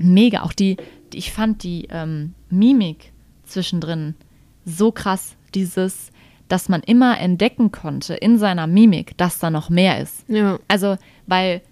[0.00, 0.42] mega.
[0.42, 0.76] Auch die,
[1.12, 3.12] die ich fand die ähm, Mimik
[3.44, 4.14] zwischendrin
[4.64, 5.36] so krass.
[5.54, 6.10] Dieses,
[6.48, 10.24] dass man immer entdecken konnte in seiner Mimik, dass da noch mehr ist.
[10.28, 10.58] Ja.
[10.68, 11.62] Also, weil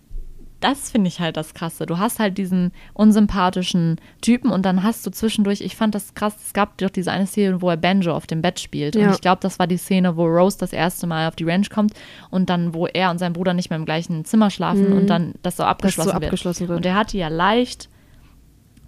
[0.64, 1.84] das finde ich halt das Krasse.
[1.86, 6.34] Du hast halt diesen unsympathischen Typen und dann hast du zwischendurch, ich fand das krass,
[6.44, 8.96] es gab doch diese eine Szene, wo er Banjo auf dem Bett spielt.
[8.96, 9.12] Und Ja.
[9.12, 11.92] ich glaube, das war die Szene, wo Rose das erste Mal auf die Ranch kommt
[12.30, 14.96] und dann, wo er und sein Bruder nicht mehr im gleichen Zimmer schlafen Mhm.
[14.96, 16.24] und dann das so abgeschlossen, so wird.
[16.24, 16.78] abgeschlossen wird.
[16.78, 17.88] Und er hatte ja leicht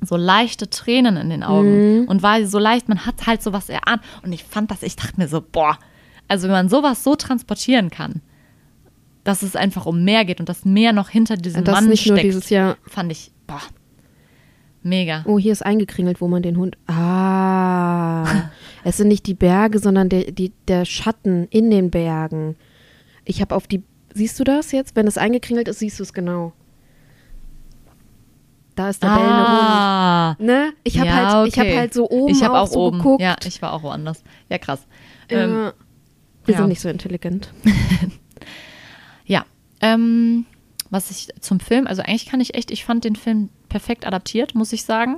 [0.02, 2.08] so leichte Tränen in den Augen Mhm.
[2.08, 4.02] und war so leicht, man hat halt sowas erahnt.
[4.22, 5.78] Und ich fand das, ich dachte mir so, boah,
[6.28, 8.20] also wenn man sowas so transportieren kann,
[9.26, 12.02] dass es einfach um mehr geht und dass mehr noch hinter diesem das Mann nicht
[12.02, 12.76] steckt, nur dieses Jahr.
[12.86, 13.60] fand ich, boah,
[14.82, 15.24] mega.
[15.26, 16.78] Oh, hier ist eingekringelt, wo man den Hund.
[16.86, 18.50] Ah.
[18.84, 22.54] es sind nicht die Berge, sondern der, die, der Schatten in den Bergen.
[23.24, 23.82] Ich habe auf die.
[24.14, 24.94] Siehst du das jetzt?
[24.94, 26.52] Wenn es eingekringelt ist, siehst du es genau.
[28.76, 29.48] Da ist der bellende Hund.
[29.48, 30.72] ah, Ne?
[30.84, 31.78] Ich habe ja, halt, ich hab okay.
[31.78, 32.98] halt so oben ich hab auch, auch so oben.
[32.98, 33.22] geguckt.
[33.22, 34.22] Ja, ich war auch woanders.
[34.48, 34.86] Ja, krass.
[35.30, 35.44] Ja.
[35.44, 35.72] Ähm,
[36.44, 36.58] Wir ja.
[36.58, 37.52] sind nicht so intelligent.
[39.80, 40.46] Ähm,
[40.90, 44.54] was ich zum Film, also eigentlich kann ich echt, ich fand den Film perfekt adaptiert,
[44.54, 45.16] muss ich sagen.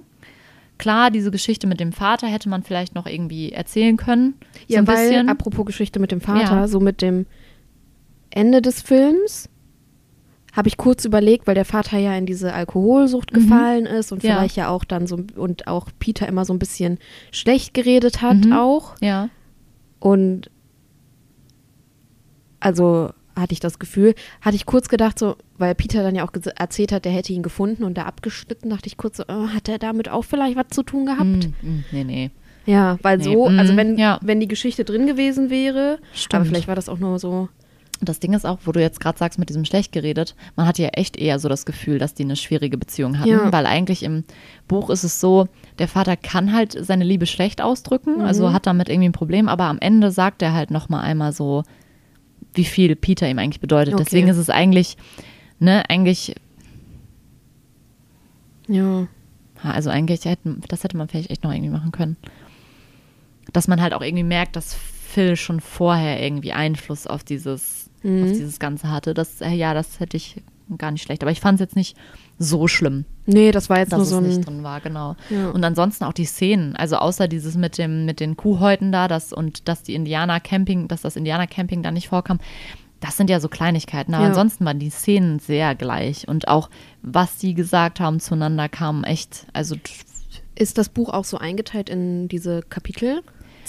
[0.78, 4.34] Klar, diese Geschichte mit dem Vater hätte man vielleicht noch irgendwie erzählen können.
[4.68, 5.28] So Ja, ein weil, bisschen.
[5.28, 6.68] apropos Geschichte mit dem Vater, Ja.
[6.68, 7.26] so mit dem
[8.30, 9.48] Ende des Films
[10.54, 14.28] habe ich kurz überlegt, weil der Vater ja in diese Alkoholsucht gefallen ist und Mhm.
[14.28, 14.36] Ja.
[14.36, 16.98] vielleicht ja auch dann so und auch Peter immer so ein bisschen
[17.32, 18.52] schlecht geredet hat Mhm.
[18.52, 18.94] auch.
[19.00, 19.28] Ja.
[20.00, 20.50] Und
[22.61, 26.32] also hatte ich das Gefühl, hatte ich kurz gedacht, so, weil Peter dann ja auch
[26.57, 29.68] erzählt hat, der hätte ihn gefunden und da abgeschnitten, dachte ich kurz so, äh, hat
[29.68, 31.24] er damit auch vielleicht was zu tun gehabt?
[31.62, 32.30] Mm, mm, nee, nee.
[32.66, 34.18] Ja, weil Nee, so, also mm, wenn, ja.
[34.22, 36.34] wenn die Geschichte drin gewesen wäre, Stimmt.
[36.34, 37.49] aber vielleicht war das auch nur so.
[38.01, 40.66] Und das Ding ist auch, wo du jetzt gerade sagst, mit diesem schlecht geredet, man
[40.66, 43.51] hat ja echt eher so das Gefühl, dass die eine schwierige Beziehung hatten, Ja.
[43.53, 44.22] weil eigentlich im
[44.68, 45.49] Buch ist es so,
[45.80, 49.64] der Vater kann halt seine Liebe schlecht ausdrücken, also hat damit irgendwie ein Problem, aber
[49.64, 51.64] am Ende sagt er halt nochmal einmal so,
[52.59, 53.94] wie viel Peter ihm eigentlich bedeutet.
[53.94, 54.02] Okay.
[54.04, 54.96] Deswegen ist es eigentlich,
[55.59, 56.34] ne, eigentlich,
[58.66, 59.09] Ja.
[59.62, 62.16] also eigentlich das hätte man vielleicht echt noch irgendwie machen können.
[63.54, 68.24] dass man halt auch irgendwie merkt, dass Phil schon vorher irgendwie Einfluss auf dieses, Mhm.
[68.24, 69.14] auf dieses Ganze hatte.
[69.14, 70.42] Das, äh, ja, das hätte ich
[70.76, 71.22] gar nicht schlecht.
[71.22, 71.96] Aber ich fand es jetzt nicht
[72.39, 74.22] so schlimm, Nee, das war jetzt dass nur es so ein.
[74.22, 75.16] nicht drin war, genau.
[75.28, 75.51] Ja.
[75.51, 79.32] Und ansonsten auch die Szenen, also außer dieses mit dem, mit den Kuhhäuten da, das
[79.34, 82.39] und dass die Indianer Camping, dass das Indianer Camping da nicht vorkam,
[83.01, 84.14] das sind ja so Kleinigkeiten.
[84.14, 84.28] Aber Ja.
[84.30, 86.26] ansonsten waren die Szenen sehr gleich.
[86.26, 86.70] Und auch,
[87.03, 89.76] was die gesagt haben zueinander, kam echt, also
[90.55, 92.62] Ist das Buch auch so eingeteilt in diese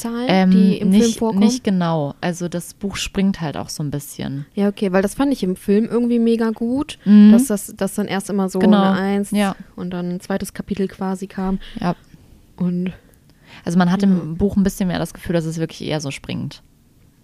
[0.02, 1.40] Kapitelzahlen, ähm, die im nicht, Film vorkommen?
[1.46, 2.16] nicht genau.
[2.22, 4.46] Also das Buch springt halt auch so ein bisschen.
[4.56, 7.32] Ja, okay, weil das fand ich im Film irgendwie mega gut, Mhm.
[7.32, 9.56] dass das dass dann erst immer so Genau, eine Eins ja.
[9.76, 11.60] und dann ein zweites Kapitel quasi kam.
[11.80, 11.96] Ja.
[12.58, 12.92] Und
[13.66, 16.12] Also man hat im Buch ein bisschen mehr das Gefühl, dass es wirklich eher so
[16.12, 16.62] springt.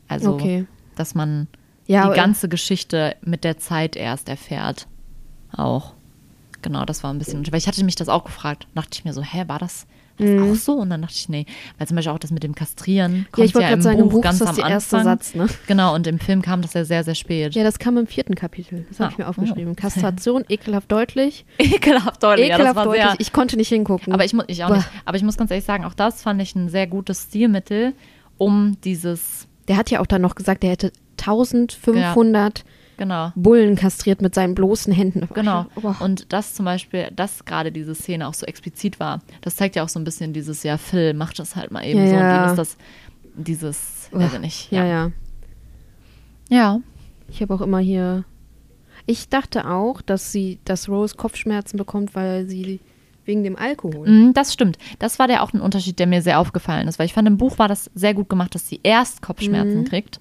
[0.08, 0.66] Also, okay.
[0.96, 1.48] dass man
[1.88, 4.88] Ja, die ganze Geschichte mit der Zeit erst erfährt.
[5.52, 5.94] Auch.
[6.62, 7.46] Genau, das war ein bisschen.
[7.52, 8.68] Weil ich hatte mich das auch gefragt.
[8.74, 9.86] Dachte ich mir so, hä, war das,
[10.18, 10.74] das auch so?
[10.74, 11.46] Und dann dachte ich, nee.
[11.78, 13.26] Weil zum Beispiel auch das mit dem Kastrieren Mhm.
[13.38, 15.18] Ja, kommt ja, gerade im sagen, Buch im Buch ganz am der erste Anfang.
[15.18, 15.48] Satz, ne?
[15.68, 17.56] Genau, und im Film kam das ja sehr, sehr spät.
[17.56, 18.86] Ja, das kam im vierten Kapitel.
[18.90, 19.72] Das habe Ah, ich mir aufgeschrieben.
[19.72, 19.76] oh.
[19.82, 21.46] Kastration, ekelhaft deutlich.
[21.58, 22.48] Ekelhaft deutlich.
[22.50, 23.04] ja, ekelhaft war deutlich.
[23.04, 24.14] sehr, Ich konnte nicht hingucken.
[24.14, 24.78] Aber ich, ich auch Boah.
[24.78, 24.88] nicht.
[25.06, 27.94] Aber ich muss ganz ehrlich sagen, auch das fand ich ein sehr gutes Stilmittel,
[28.38, 32.64] um dieses, der hat ja auch dann noch gesagt, er hätte 1500
[32.98, 35.28] genau, Bullen kastriert mit seinen bloßen Händen.
[35.34, 35.66] Genau.
[35.76, 35.96] Boah.
[36.00, 39.84] Und das zum Beispiel, dass gerade diese Szene auch so explizit war, das zeigt ja
[39.84, 42.14] auch so ein bisschen dieses, ja, Phil macht das halt mal eben Ja, so.
[42.16, 42.44] Und ja.
[42.46, 42.78] ihm ist das,
[43.36, 44.72] dieses, weiß ich nicht.
[44.72, 45.12] ja, ja.
[46.50, 46.80] Ja.
[47.28, 48.24] Ich habe auch immer hier.
[49.08, 52.80] Ich dachte auch, dass sie, dass Rose Kopfschmerzen bekommt, weil sie
[53.26, 54.08] wegen dem Alkohol.
[54.08, 54.78] Mhm, das stimmt.
[55.00, 57.38] Das war der auch ein Unterschied, der mir sehr aufgefallen ist, weil ich fand, im
[57.38, 59.86] Buch war das sehr gut gemacht, dass sie erst Kopfschmerzen Mhm.
[59.86, 60.20] kriegt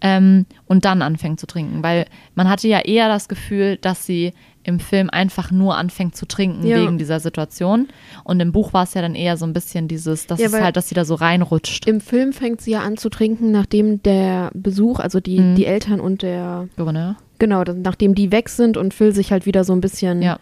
[0.00, 4.32] ähm, und dann anfängt zu trinken, weil man hatte ja eher das Gefühl, dass sie
[4.62, 6.82] im Film einfach nur anfängt zu trinken Ja.
[6.82, 7.86] wegen dieser Situation
[8.24, 10.52] und im Buch war es ja dann eher so ein bisschen dieses, das Ja, ist
[10.52, 11.86] weil- halt, dass sie da so reinrutscht.
[11.86, 15.54] Im Film fängt sie ja an zu trinken, nachdem der Besuch, also die, Mhm.
[15.54, 17.16] die Eltern und der, Gouverneur.
[17.38, 20.38] genau, nachdem die weg sind und Phil sich halt wieder so ein bisschen Ja.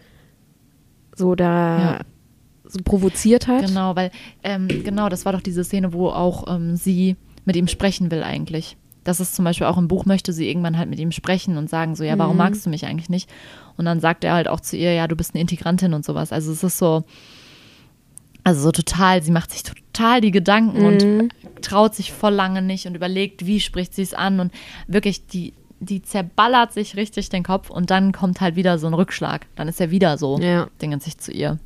[1.15, 1.99] so da
[2.67, 3.67] so provoziert hat.
[3.67, 4.09] Genau, weil,
[4.43, 8.23] ähm, genau, das war doch diese Szene, wo auch ähm, sie mit ihm sprechen will
[8.23, 8.75] eigentlich.
[9.05, 11.69] Das ist zum Beispiel auch im Buch, möchte sie irgendwann halt mit ihm sprechen und
[11.69, 12.39] sagen so, ja, warum Mhm.
[12.39, 13.29] magst du mich eigentlich nicht?
[13.77, 16.31] Und dann sagt er halt auch zu ihr, ja, du bist eine Integrantin und sowas.
[16.33, 17.03] Also es ist so,
[18.43, 20.85] also so total, sie macht sich total die Gedanken Mhm.
[20.85, 21.29] und
[21.63, 24.51] traut sich voll lange nicht und überlegt, wie spricht sie es an und
[24.87, 28.93] wirklich die, die zerballert sich richtig den Kopf und dann kommt halt wieder so ein
[28.93, 29.45] Rückschlag.
[29.55, 30.67] Dann ist er wieder so, Ja.
[30.81, 31.59] dinget sich zu ihr.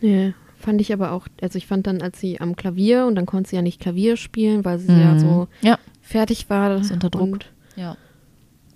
[0.00, 3.26] Ja, fand ich aber auch, also ich fand dann, als sie am Klavier und dann
[3.26, 6.76] konnte sie ja nicht Klavier spielen, weil sie ja so Ja, fertig war.
[6.80, 7.38] Ist unter Druck.
[7.76, 7.96] Ja.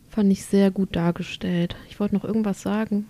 [0.09, 1.75] fand ich sehr gut dargestellt.
[1.91, 3.07] Ich wollte noch irgendwas sagen.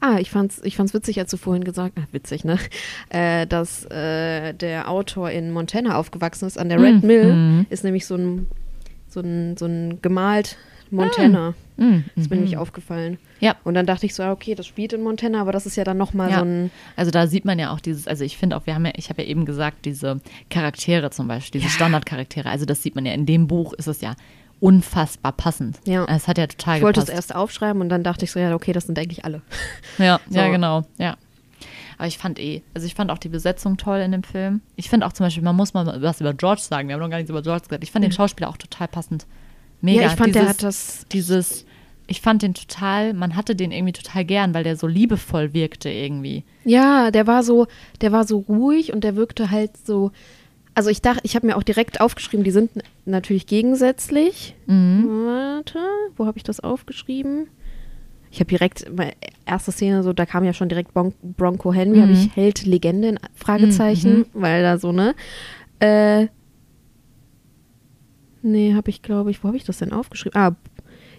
[0.00, 2.58] Ah, ich fand's, ich fand's witzig, als du vorhin gesagt hast, witzig, ne?
[3.10, 7.06] Äh, dass äh, der Autor in Montana aufgewachsen ist, an der Red Mhm.
[7.06, 7.66] Mill, Mhm.
[7.70, 8.46] ist nämlich so ein,
[9.08, 10.56] so ein, so ein gemalt
[10.96, 11.54] Montana.
[11.76, 12.42] Mm, Das ist mir mhm.
[12.42, 13.18] nämlich aufgefallen.
[13.40, 13.56] Ja.
[13.64, 15.84] Und dann dachte ich so, ah, okay, das spielt in Montana, aber das ist ja
[15.84, 16.38] dann nochmal Ja.
[16.38, 16.70] so ein.
[16.96, 19.08] Also da sieht man ja auch dieses, also ich finde auch, wir haben ja, ich
[19.10, 20.20] habe ja eben gesagt, diese
[20.50, 21.74] Charaktere zum Beispiel, diese Ja.
[21.76, 24.14] Standardcharaktere, also das sieht man ja in dem Buch, ist es ja
[24.60, 25.78] unfassbar passend.
[25.84, 26.04] Ja.
[26.06, 27.30] Es hat ja total Ich wollte es gepasst.
[27.30, 29.42] erst aufschreiben und dann dachte ich so, ja, okay, das sind eigentlich alle.
[29.98, 30.38] Ja, So.
[30.38, 31.16] ja, genau, ja.
[31.98, 34.62] Aber ich fand eh, also ich fand auch die Besetzung toll in dem Film.
[34.74, 36.88] Ich finde auch zum Beispiel, man muss mal was über George sagen.
[36.88, 37.84] Wir haben noch gar nichts über George gesagt.
[37.84, 39.26] Ich fand den Schauspieler auch total passend.
[39.84, 40.02] Mega.
[40.02, 41.06] Ja, ich fand, der Dieses- hat das.
[41.12, 41.64] Dieses,
[42.06, 45.88] ich fand den total, man hatte den irgendwie total gern, weil der so liebevoll wirkte
[45.90, 46.44] irgendwie.
[46.64, 47.66] Ja, der war so,
[48.00, 50.10] der war so ruhig und der wirkte halt so.
[50.74, 52.70] Also ich dachte, ich habe mir auch direkt aufgeschrieben, die sind
[53.04, 54.54] natürlich gegensätzlich.
[54.66, 55.04] Mhm.
[55.26, 55.78] Warte,
[56.16, 57.46] wo habe ich das aufgeschrieben?
[58.32, 59.12] Ich habe direkt, meine
[59.46, 62.18] erste Szene, so, da kam ja schon direkt Bon Bronco Henry, habe Mhm.
[62.18, 64.26] ich Held, Legende, in Fragezeichen, Mhm.
[64.32, 65.14] weil da so, ne?
[65.78, 66.26] Äh,
[68.44, 70.40] nee, habe ich, glaube ich, wo habe ich das denn aufgeschrieben?
[70.40, 70.52] Ah,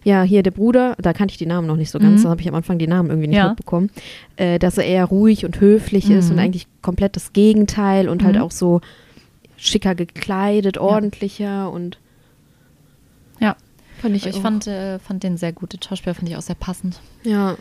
[0.03, 2.23] ja, hier der Bruder, da kannte ich die Namen noch nicht so ganz, Mhm.
[2.25, 3.49] da habe ich am Anfang die Namen irgendwie nicht Ja.
[3.49, 3.89] mitbekommen,
[4.37, 6.31] äh, dass er eher ruhig und höflich ist Mhm.
[6.33, 8.41] und eigentlich komplett das Gegenteil und halt Mhm.
[8.43, 8.81] auch so
[9.57, 11.97] schicker gekleidet, ordentlicher und
[13.39, 13.55] Ja.
[13.97, 15.73] fand ich, ich fand, äh, fand den sehr gut.
[15.73, 16.99] Den Schauspieler fand ich auch sehr passend.
[17.23, 17.57] Ja.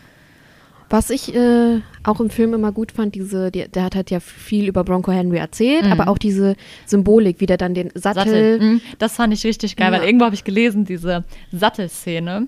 [0.91, 4.21] Was ich äh, auch im Film immer gut fand, diese, die, der hat halt ja
[4.21, 5.93] viel über Bronco Henry erzählt, Mhm.
[5.93, 6.55] aber auch diese
[6.87, 8.61] Symbolik, wie der dann den Sattel.
[8.61, 9.99] Mm, Das fand ich richtig geil, Ja.
[9.99, 12.47] weil irgendwo habe ich gelesen, diese Sattelszene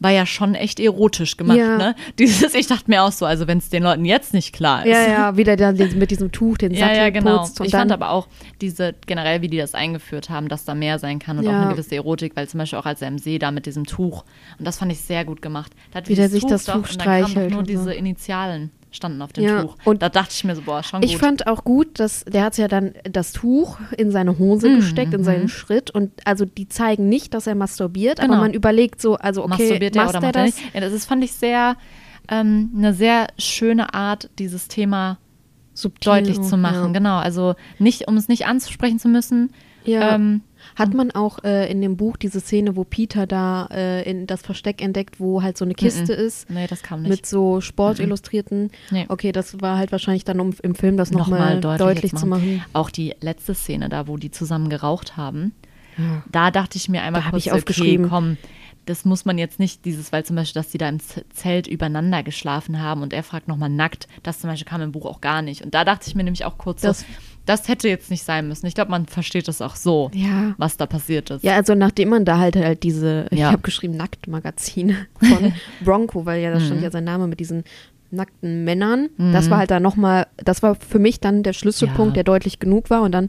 [0.00, 1.58] war ja schon echt erotisch gemacht.
[1.58, 1.78] Ja.
[1.78, 1.94] Ne?
[2.18, 4.92] Dieses, ich dachte mir auch so, also wenn es den Leuten jetzt nicht klar ist.
[4.92, 7.38] Ja, ja, wie der dann mit diesem Tuch den Ja, Sattel ja, genau.
[7.38, 8.28] putzt und ich dann, fand aber auch
[8.60, 11.62] diese, generell, wie die das eingeführt haben, dass da mehr sein kann und auch Ja.
[11.62, 14.24] eine gewisse Erotik, weil zum Beispiel auch als er im See da mit diesem Tuch,
[14.58, 15.72] und das fand ich sehr gut gemacht.
[15.92, 18.70] Da hat Wie der sich das doch, Tuch und dann kamen streichelt nur diese Initialen
[18.94, 19.76] standen auf dem Ja, Tuch.
[19.84, 21.10] und da dachte ich mir so, boah, schon gut.
[21.10, 24.76] Ich fand auch gut, dass der hat ja dann das Tuch in seine Hose Mhm,
[24.76, 25.48] gesteckt, in seinen mhm.
[25.48, 25.90] Schritt.
[25.90, 28.34] Und also die zeigen nicht, dass er masturbiert, Genau.
[28.34, 30.56] aber man überlegt so, also okay, masturbiert er macht oder er macht er das?
[30.56, 30.74] nicht?
[30.74, 31.76] Ja, das ist, fand ich sehr,
[32.28, 35.18] ähm, eine sehr schöne Art, dieses Thema
[35.74, 36.86] Subtil deutlich zu machen.
[36.86, 36.98] Ja.
[36.98, 39.52] Genau, also nicht, um es nicht anzusprechen zu müssen.
[39.84, 40.14] Ja.
[40.14, 40.42] Ähm,
[40.76, 44.42] Hat man auch äh, in dem Buch diese Szene, wo Peter da äh, in das
[44.42, 47.10] Versteck entdeckt, wo halt so eine Kiste ist nee, das kam nicht.
[47.10, 48.70] mit so Sportillustrierten.
[48.90, 49.06] Nee.
[49.08, 52.26] Okay, das war halt wahrscheinlich dann, um im Film das nochmal Nochmal deutlich, deutlich, zu
[52.26, 52.64] machen.
[52.72, 55.52] Auch die letzte Szene da, wo die zusammen geraucht haben,
[55.96, 56.22] Ja.
[56.30, 58.06] da dachte ich mir einmal Da hab kurz, ich aufgeschrieben.
[58.06, 58.36] okay, komm,
[58.86, 60.98] das muss man jetzt nicht, dieses, weil zum Beispiel, dass die da im
[61.32, 65.06] Zelt übereinander geschlafen haben und er fragt nochmal nackt, das zum Beispiel kam im Buch
[65.06, 65.62] auch gar nicht.
[65.62, 67.06] Und da dachte ich mir nämlich auch kurz, Das- so,
[67.46, 68.66] das hätte jetzt nicht sein müssen.
[68.66, 70.54] Ich glaube, man versteht das auch so, Ja.
[70.56, 71.42] was da passiert ist.
[71.44, 73.50] Ja, also nachdem man da halt halt diese, ich Ja.
[73.52, 76.64] habe geschrieben Nacktmagazin von Bronco, weil ja da Mhm.
[76.64, 77.64] stand ja sein Name mit diesen
[78.10, 79.08] nackten Männern.
[79.18, 82.22] Das war halt dann nochmal, das war für mich dann der Schlüsselpunkt, Ja.
[82.22, 83.28] der deutlich genug war und dann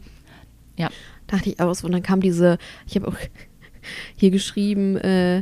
[0.78, 0.90] Ja.
[1.28, 3.16] dachte ich aus und dann kam diese, ich habe auch
[4.16, 5.42] hier geschrieben, äh,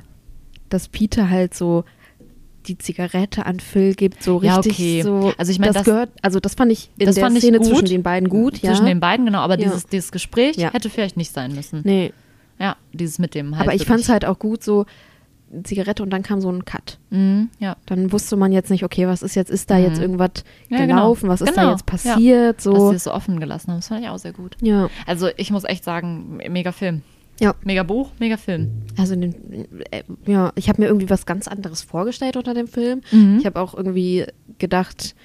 [0.69, 1.83] dass Peter halt so
[2.63, 5.01] die Zigarette an Phil gibt, so Ja, richtig okay.
[5.03, 5.33] so.
[5.37, 7.59] Also ich mein, das, das- gehört, also das fand ich in das der fand Szene
[7.59, 7.67] gut.
[7.67, 8.71] zwischen den beiden gut, ja.
[8.71, 9.65] Zwischen den beiden, genau, aber Ja.
[9.65, 10.71] dieses, dieses Gespräch Ja.
[10.73, 11.81] hätte vielleicht nicht sein müssen.
[11.83, 12.13] Nee,
[12.59, 13.67] Ja, dieses mit dem halt.
[13.67, 14.85] aber ich fand es halt auch gut, so
[15.63, 16.97] Zigarette und dann kam so ein Cut.
[17.11, 17.75] Mhm, ja.
[17.85, 20.31] Dann wusste man jetzt nicht, okay, was ist jetzt, ist da jetzt irgendwas
[20.69, 20.95] Ja, genau.
[20.95, 22.89] gelaufen, was ist da Genau, jetzt passiert, Dass so.
[22.89, 24.55] sie es so offen gelassen haben, das fand ich auch sehr gut.
[24.61, 27.03] Ja, Also ich muss echt sagen, mega Film.
[27.39, 27.55] Ja.
[27.63, 28.69] Mega Buch, mega Film.
[28.97, 29.33] also den,
[29.91, 33.01] äh, ja, ich habe mir irgendwie was ganz anderes vorgestellt unter dem Film.
[33.11, 33.37] Mhm.
[33.39, 34.25] Ich habe auch irgendwie
[34.59, 35.15] gedacht,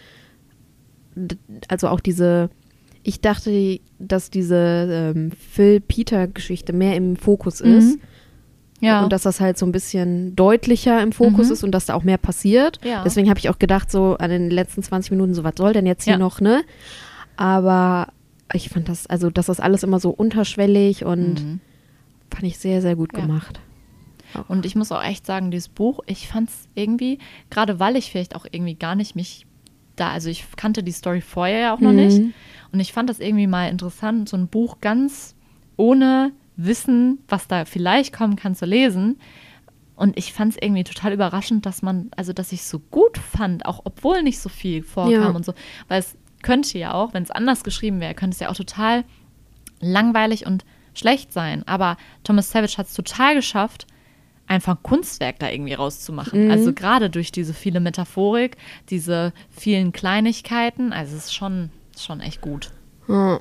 [1.69, 2.51] also auch diese,
[3.03, 7.97] ich dachte, dass diese ähm, Phil-Peter-Geschichte mehr im Fokus ist.
[7.97, 8.01] Mhm.
[8.81, 9.03] Ja.
[9.03, 11.53] Und dass das halt so ein bisschen deutlicher im Fokus Mhm.
[11.53, 12.79] ist und dass da auch mehr passiert.
[12.85, 13.03] Ja.
[13.03, 15.85] Deswegen habe ich auch gedacht, so an den letzten 20 Minuten, so was soll denn
[15.87, 16.19] jetzt hier Ja.
[16.19, 16.63] noch, ne?
[17.37, 18.09] Aber
[18.55, 21.61] ich fand das, also dass das alles immer so unterschwellig und Mhm.
[22.33, 23.21] Fand ich sehr, sehr gut Ja.
[23.23, 23.61] gemacht.
[24.47, 27.19] Und ich muss auch echt sagen, dieses Buch, ich fand es irgendwie,
[27.49, 29.47] gerade weil ich vielleicht auch irgendwie gar nicht mich
[29.97, 31.97] da, also ich kannte die Story vorher ja auch noch Mhm.
[31.97, 32.23] nicht.
[32.71, 35.35] Und ich fand das irgendwie mal interessant, so ein Buch ganz
[35.79, 39.19] ohne Wissen, was da vielleicht kommen kann, zu lesen.
[39.97, 43.17] Und ich fand es irgendwie total überraschend, dass man, also dass ich es so gut
[43.17, 45.31] fand, auch obwohl nicht so viel vorkam Ja.
[45.31, 45.55] und so.
[45.89, 49.05] Weil es könnte ja auch, wenn es anders geschrieben wäre, könnte es ja auch total
[49.81, 50.65] langweilig und
[50.99, 51.63] schlecht sein.
[51.67, 53.87] Aber Thomas Savage hat es total geschafft,
[54.47, 56.47] einfach ein Kunstwerk da irgendwie rauszumachen.
[56.47, 56.51] Mhm.
[56.51, 58.57] Also gerade durch diese viele Metaphorik,
[58.91, 62.71] diese vielen Kleinigkeiten, also es ist schon, schon echt gut.
[63.09, 63.41] Ja.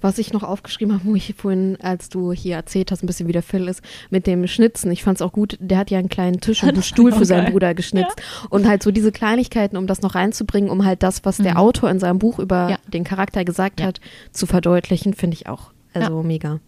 [0.00, 3.26] Was ich noch aufgeschrieben habe, wo ich vorhin, als du hier erzählt hast, ein bisschen
[3.26, 4.92] wie der Phil ist, mit dem Schnitzen.
[4.92, 7.24] Ich fand es auch gut, der hat ja einen kleinen Tisch und einen Stuhl für
[7.24, 7.50] seinen.
[7.52, 8.20] Bruder geschnitzt.
[8.50, 11.88] Und halt so diese Kleinigkeiten, um das noch reinzubringen, um halt das, was der Autor
[11.90, 12.70] in seinem Buch über Mhm.
[12.70, 12.78] Ja.
[12.88, 13.86] den Charakter gesagt Ja.
[13.86, 14.00] hat,
[14.30, 15.70] zu verdeutlichen, finde ich auch.
[16.02, 16.60] Also mega.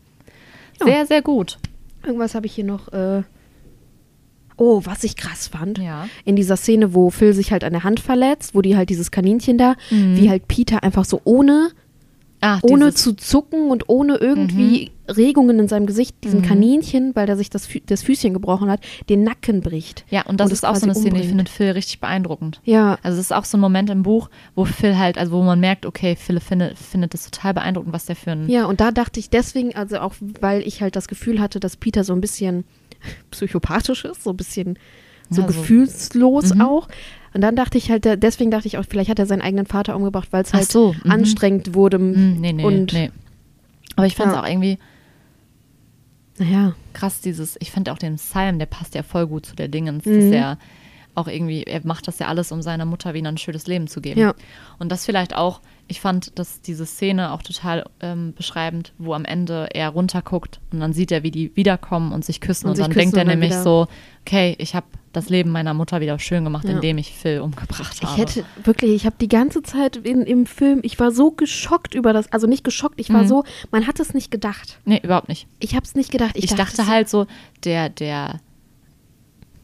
[0.81, 0.87] Ja.
[0.87, 1.59] Sehr, sehr gut.
[2.05, 2.93] Irgendwas habe ich hier noch.
[2.93, 3.23] Äh
[4.59, 5.79] oh, was ich krass fand.
[5.79, 6.09] Ja.
[6.25, 9.11] In dieser Szene, wo Phil sich halt an der Hand verletzt, wo die halt dieses
[9.11, 10.17] Kaninchen da, Mhm.
[10.17, 11.71] wie halt Peter einfach so ohne,
[12.49, 16.45] Ach, ohne zu zucken und ohne irgendwie Regungen in seinem Gesicht, diesem Mhm.
[16.45, 20.05] Kaninchen, weil er sich das, Fü das Füßchen gebrochen hat, den Nacken bricht.
[20.11, 21.29] Ja, und das und ist auch so eine Szene, die umbringt.
[21.29, 22.61] findet Phil richtig beeindruckend.
[22.65, 25.43] Ja, Also es ist auch so ein Moment im Buch, wo Phil halt, also wo
[25.43, 28.81] man merkt, okay, Phil findet, findet das total beeindruckend, was der für ein ja, und
[28.81, 32.13] da dachte ich deswegen, also auch weil ich halt das Gefühl hatte, dass Peter so
[32.13, 32.65] ein bisschen
[33.31, 34.79] psychopathisch ist, so ein bisschen
[35.31, 36.61] so Ja, so- gefühlslos Mhm.
[36.61, 36.89] auch.
[37.35, 39.95] Und dann dachte ich halt, deswegen dachte ich auch, vielleicht hat er seinen eigenen Vater
[39.97, 41.11] umgebracht, weil es halt so, mhm.
[41.11, 41.99] anstrengend wurde.
[41.99, 43.11] Hm, nee, nee, und nee.
[43.97, 44.43] Aber ich fand es Ja.
[44.43, 44.79] auch irgendwie
[46.39, 49.69] naja, krass, dieses, ich fand auch den Psalm, der passt ja voll gut zu der
[49.69, 50.15] Dingens, Mhm.
[50.15, 50.59] dass er
[51.15, 54.03] auch irgendwie, er macht das ja alles, um seiner Mutter wieder ein schönes Leben zu
[54.03, 54.21] geben.
[54.21, 54.35] Ja.
[54.79, 59.25] Und das vielleicht auch, ich fand dass diese Szene auch total ähm, beschreibend, wo am
[59.25, 62.77] Ende er runterguckt und dann sieht er, wie die wiederkommen und sich küssen Und und,
[62.77, 63.87] sich dann küssen denkt er nämlich wieder- so,
[64.23, 66.73] okay, ich habe das Leben meiner Mutter wieder schön gemacht, Ja.
[66.75, 68.13] indem ich Phil umgebracht habe.
[68.13, 71.95] ich hätte wirklich, ich habe die ganze Zeit in, im Film, ich war so geschockt
[71.95, 73.29] über das, also nicht geschockt, ich war Mhm.
[73.29, 74.79] so, man hat es nicht gedacht.
[74.85, 75.47] Nee, überhaupt nicht.
[75.59, 76.33] Ich habe es nicht gedacht.
[76.35, 77.27] Ich, Ich, dachte es- halt so,
[77.65, 78.41] der, der,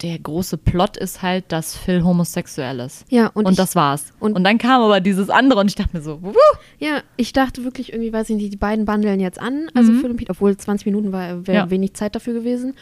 [0.02, 3.04] der große Plot ist halt, dass Phil homosexuell ist.
[3.10, 4.12] Ja, und, Und, ich, das war's.
[4.20, 6.34] und- Und, dann kam aber dieses andere und ich dachte mir so, wuhu.
[6.78, 10.00] ja, ich dachte wirklich irgendwie, weiß ich nicht, die beiden bandeln jetzt an, also Mhm.
[10.00, 11.70] Phil und Pete, obwohl 20 Minuten war, wäre Ja.
[11.70, 12.74] wenig Zeit dafür gewesen.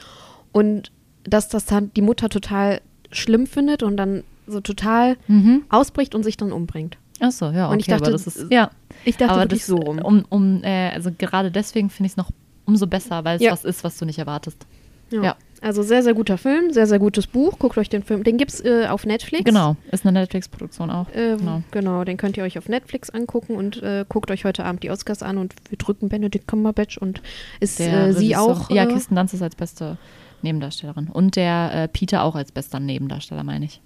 [0.53, 0.91] Und
[1.25, 2.81] dass das dann die Mutter total
[3.13, 5.63] schlimm findet und dann so total Mhm.
[5.69, 6.97] ausbricht und sich dann umbringt.
[7.21, 8.71] Ach so, ja, okay, Und ich dachte, das ist, ja.
[9.05, 9.99] Ich dachte aber wirklich das, so rum.
[9.99, 12.31] Um, um, äh, also gerade deswegen finde ich es noch
[12.65, 13.53] umso besser, weil es Ja.
[13.53, 14.67] was ist, was du nicht erwartest.
[15.11, 15.23] Ja.
[15.23, 15.37] Ja.
[15.63, 17.59] Also sehr, sehr guter Film, sehr, sehr gutes Buch.
[17.59, 18.25] Guckt euch den Film.
[18.25, 19.45] Den gibt es äh, auf Netflix.
[19.45, 21.07] Genau, ist eine Netflix-Produktion auch.
[21.15, 21.63] Ähm, genau.
[21.71, 22.05] genau.
[22.05, 25.23] den könnt ihr euch auf Netflix angucken und äh, guckt euch heute Abend die Oscars
[25.23, 27.21] an und wir drücken Benedict Cumberbatch und
[27.61, 28.71] ist Der äh, sie auch.
[28.71, 29.99] Ja, Kirsten Dunst ist als beste
[30.43, 31.09] Nebendarstellerin.
[31.09, 33.83] Und der äh, Peter auch als bester Nebendarsteller, meine ich.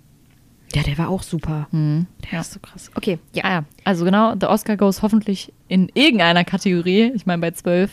[0.75, 1.67] ja, der war auch super.
[1.73, 2.07] Mhm.
[2.31, 2.91] Der ist so krass.
[2.95, 3.45] Okay, ja.
[3.45, 7.11] Ah ja, also genau, The Oscar goes hoffentlich in irgendeiner Kategorie.
[7.17, 7.91] Ich meine, bei zwölf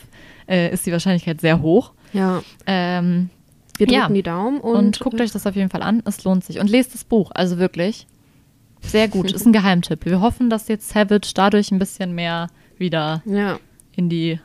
[0.48, 1.92] äh, ist die Wahrscheinlichkeit sehr hoch.
[2.12, 3.30] Ja, Ähm,
[3.90, 4.08] wir drücken Ja.
[4.14, 6.02] die Daumen und, und, guckt euch das auf jeden Fall an.
[6.04, 6.58] Es lohnt sich.
[6.58, 7.30] Und lest das Buch.
[7.34, 8.06] Also wirklich.
[8.80, 9.30] Sehr gut.
[9.32, 10.04] Ist ein Geheimtipp.
[10.04, 13.58] Wir hoffen, dass jetzt Savage dadurch ein bisschen mehr wieder Ja,
[13.94, 14.40] in die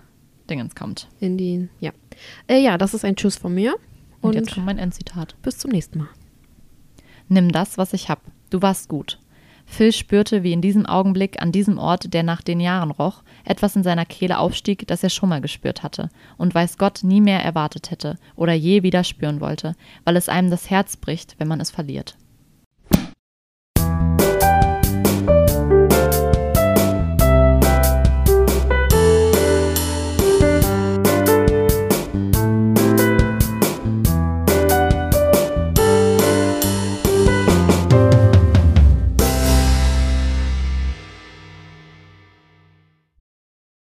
[0.50, 1.08] Dingens kommt.
[1.20, 1.70] in die.
[1.80, 1.92] Ja.
[2.48, 3.76] Äh, ja, das ist ein Tschüss von mir.
[4.22, 5.36] Und, Und, jetzt kommt mein Endzitat.
[5.42, 6.08] bis zum nächsten Mal.
[7.30, 8.22] Nimm das, was ich hab.
[8.50, 9.20] Du warst gut.
[9.70, 13.76] Phil spürte, wie in diesem Augenblick an diesem Ort, der nach den Jahren roch, etwas
[13.76, 17.44] in seiner Kehle aufstieg, das er schon mal gespürt hatte und weiß Gott nie mehr
[17.44, 21.60] erwartet hätte oder je wieder spüren wollte, weil es einem das Herz bricht, wenn man
[21.60, 22.18] es verliert.